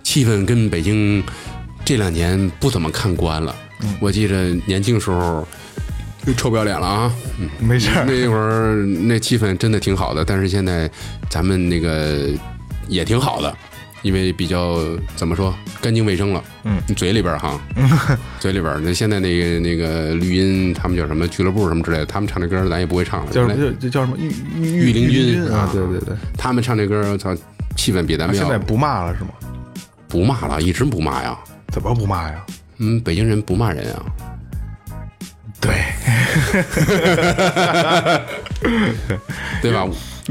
[0.04, 1.24] 气氛跟北京
[1.84, 3.56] 这两年不怎么看惯了。
[4.00, 5.48] 我记得年轻时候
[6.36, 7.16] 臭不要脸了啊！
[7.40, 10.90] 嗯，没事儿，那会儿那气氛真的挺好的，但是现在
[11.30, 12.30] 咱们那个
[12.88, 13.56] 也挺好的，
[14.02, 14.78] 因为比较
[15.16, 16.44] 怎么说干净卫生了。
[16.64, 17.60] 嗯，嘴里边儿哈，
[18.40, 23.32] 嘴里边那现在那个那个绿茵，他们叫什么俱乐部什么之类的，他们唱这歌咱也不会唱了。
[23.32, 24.32] 叫什么叫叫叫什么御
[24.62, 25.70] 御林军军啊啊？
[25.74, 27.36] 对对对，他们唱这歌，操，
[27.76, 29.30] 气氛比咱们现在不骂了是吗？
[30.08, 31.38] 不骂了，一直不骂呀。
[31.72, 32.44] 怎么不骂呀？
[32.78, 34.06] 嗯，北京人不骂人啊。
[35.62, 35.76] 对，
[39.62, 39.86] 对吧？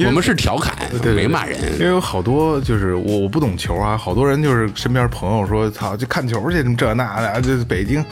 [0.07, 0.77] 我们是调侃，
[1.15, 1.59] 没骂人。
[1.75, 8.05] 因为有好多就是我我不懂球啊，好多人就是身边朋友说，操，就看球去，这那的，就是北京。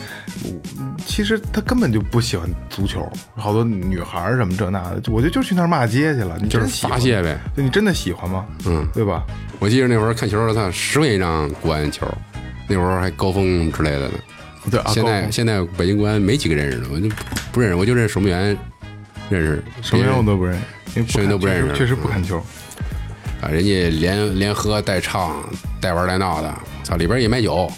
[1.07, 6.37] 其实他根本就不喜欢足球，好多女孩什么这那的，我就就去那儿骂街去了。
[6.43, 7.39] 你就是真发泄呗。
[7.55, 8.45] 对你真的喜欢吗？
[8.66, 9.24] 嗯，对吧？
[9.59, 12.07] 我记得那会儿看球，操，十块钱一张国安球，
[12.68, 14.14] 那会儿还高峰之类的呢。
[14.68, 17.09] 对啊，现在现在北京国安没几个认识的，我就
[17.53, 18.57] 不认识，我就认识守门员，
[19.30, 20.61] 认识什么人我都不认识，
[20.97, 22.38] 因为谁都不认识确实不看球。
[23.40, 25.44] 啊，人家连连喝带唱
[25.80, 27.70] 带玩带闹的，操，里边也卖酒，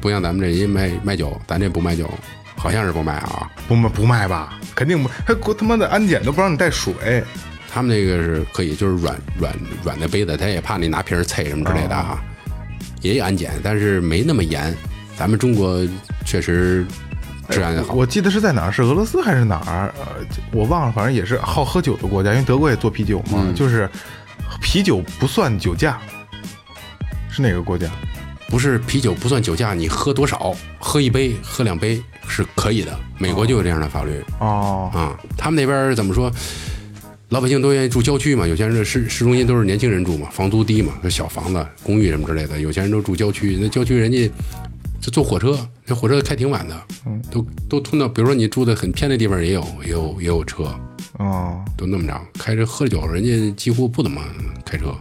[0.00, 2.08] 不像咱们这人卖卖酒，咱这不卖酒，
[2.56, 3.50] 好像是不卖啊。
[3.66, 4.58] 不卖不卖吧？
[4.74, 6.92] 肯定不，他国他妈的安检都不让你带水。
[7.72, 12.22] 他们那个是可以，就是软软软的杯子，他也怕你拿瓶儿啐什么之类的哈，
[13.00, 14.72] 也有安检，但是没那么严。
[15.16, 15.80] 咱们中国
[16.26, 16.86] 确实
[17.50, 18.72] 治安好，我记得是在哪儿？
[18.72, 19.94] 是俄罗斯还是哪儿？
[19.98, 23.88] 呃，我忘了，反正也是好喝酒的国家，因为德国也做啤酒嘛，嗯就是
[24.60, 26.00] 啤酒不算酒驾，
[27.30, 27.88] 是哪个国家？
[28.48, 32.96] 不是啤酒不算酒驾，你喝多少，喝一杯、喝两杯是可以的。
[33.18, 36.30] 美国就有这样的法律哦，啊，他们那边怎么说？
[37.30, 43.58] 老百姓都愿意住郊区嘛，有钱人市市中心都是年轻人住嘛，房租低嘛，就小房子、公寓什么之类的，有钱人都住郊区。
[43.60, 44.30] 那郊区人家
[45.04, 46.82] 就坐火车，那火车开挺晚的，
[47.30, 50.74] 都都通到，比如说你住的很偏的地方也有，也有也有车，
[51.18, 54.22] 哦，都那么着，开车喝酒，人家几乎不怎么
[54.64, 54.94] 开车。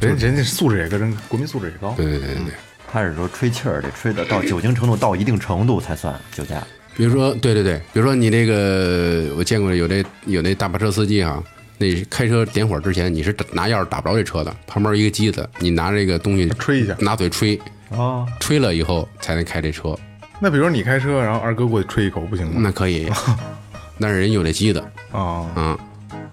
[0.00, 1.92] 人人家素质也高，人国民素质也高。
[1.94, 2.54] 对对对对对。
[2.90, 6.66] 他是说吹气儿得吹的到酒精程度到一定程度才算酒驾。
[6.96, 11.44] 比如说，对对对，比如说你那个，我见过有那有那大巴车司机哈，
[11.76, 17.60] 那开车点火之前，你是拿钥匙打不着这车的，旁边一个机子，你拿这个东西吹一下拿嘴吹，
[17.96, 19.96] 哦，吹了以后才能开这车，
[20.40, 22.54] 那比如你开车，然后二哥过去吹一口，不行吗？
[22.56, 23.10] 那可以，
[24.00, 24.80] 但是人有这机子
[25.12, 25.78] 啊，嗯，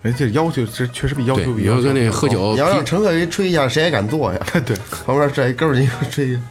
[0.02, 4.40] 人家要求这确实比要对，求比要求那喝高酒你要让乘客给吹一下，谁还敢坐呀？
[4.66, 6.42] 对，旁边站一根儿，你吹一下。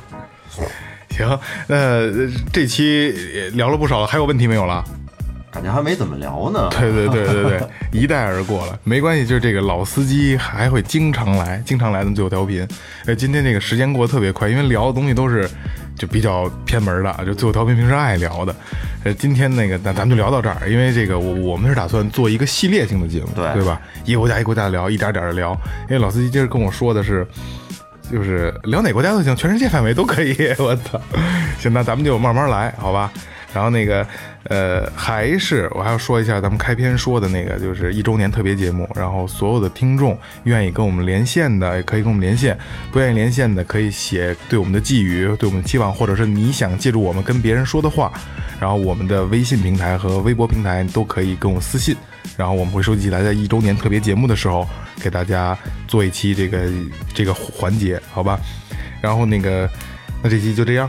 [1.11, 2.13] 行，那呃
[2.53, 4.85] 这期也聊了不少了，还有问题没有了？
[5.51, 6.69] 感觉还没怎么聊呢。
[6.71, 12.67] 对对对对对， 一带而过了，没关系，就是这个老司机还会经常来，经常来咱们最后调频。
[13.07, 15.49] 呃，今天这个时间过得特别快，因为聊的东西都是
[15.97, 18.55] 就比较偏门的，就最后调频平时爱聊的。
[19.05, 23.81] 呃，今天那个那咱们就聊到这儿，因为这个我我们是打算做一个系列性的节目，对对吧？
[24.05, 25.53] 一个国家一个国家地聊，一点点的聊。
[25.89, 27.27] 因为老司机今儿跟我说的是。
[28.11, 30.35] 就是聊哪国家都行，全世界范围都可以。
[30.59, 30.99] 我操，
[31.59, 33.13] 行，那咱们就慢慢来，好吧？
[33.55, 34.07] 然后那个，
[34.45, 38.89] 呃，还是我还要说一下咱们开篇说的那个，就是一周年特别节目。
[38.95, 42.55] 然后所有的听众愿意跟我们连线的，也可以跟我们连线；
[42.93, 48.13] 不愿意连线的，可以写对我们的寄语、对我们的期望，或者是你想借助我们跟别人说的话。
[48.61, 51.97] 然后我们的微信平台和微博平台都可以跟我私信。
[52.37, 54.69] 然后我们会收集起来，在一周年特别节目的时候，
[55.01, 55.57] 给大家
[55.89, 56.69] 做一期这个
[57.15, 58.39] 这个环节，好吧？
[59.01, 59.69] 然后那个，
[60.23, 60.89] 那这期就这样。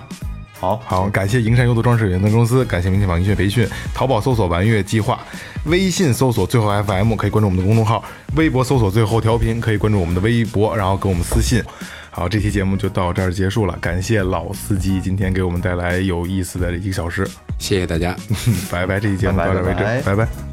[0.59, 5.17] 好，好，感谢营山优度装饰有限公司，感谢明天网音乐培训，淘宝搜索玩乐计划，
[5.65, 8.03] 微信搜索最后 FM 可以关注我们的公众号，
[8.35, 11.63] 微博搜索最后调频可以关注我们的微博，然后给我们私信。
[12.11, 17.25] 好，这期节目就到这儿结束了，感谢老司机今天给我们带来有意思的一个小时，
[17.57, 18.13] 谢谢大家。
[18.69, 20.48] 拜拜，这期节目到这儿为止，拜拜拜拜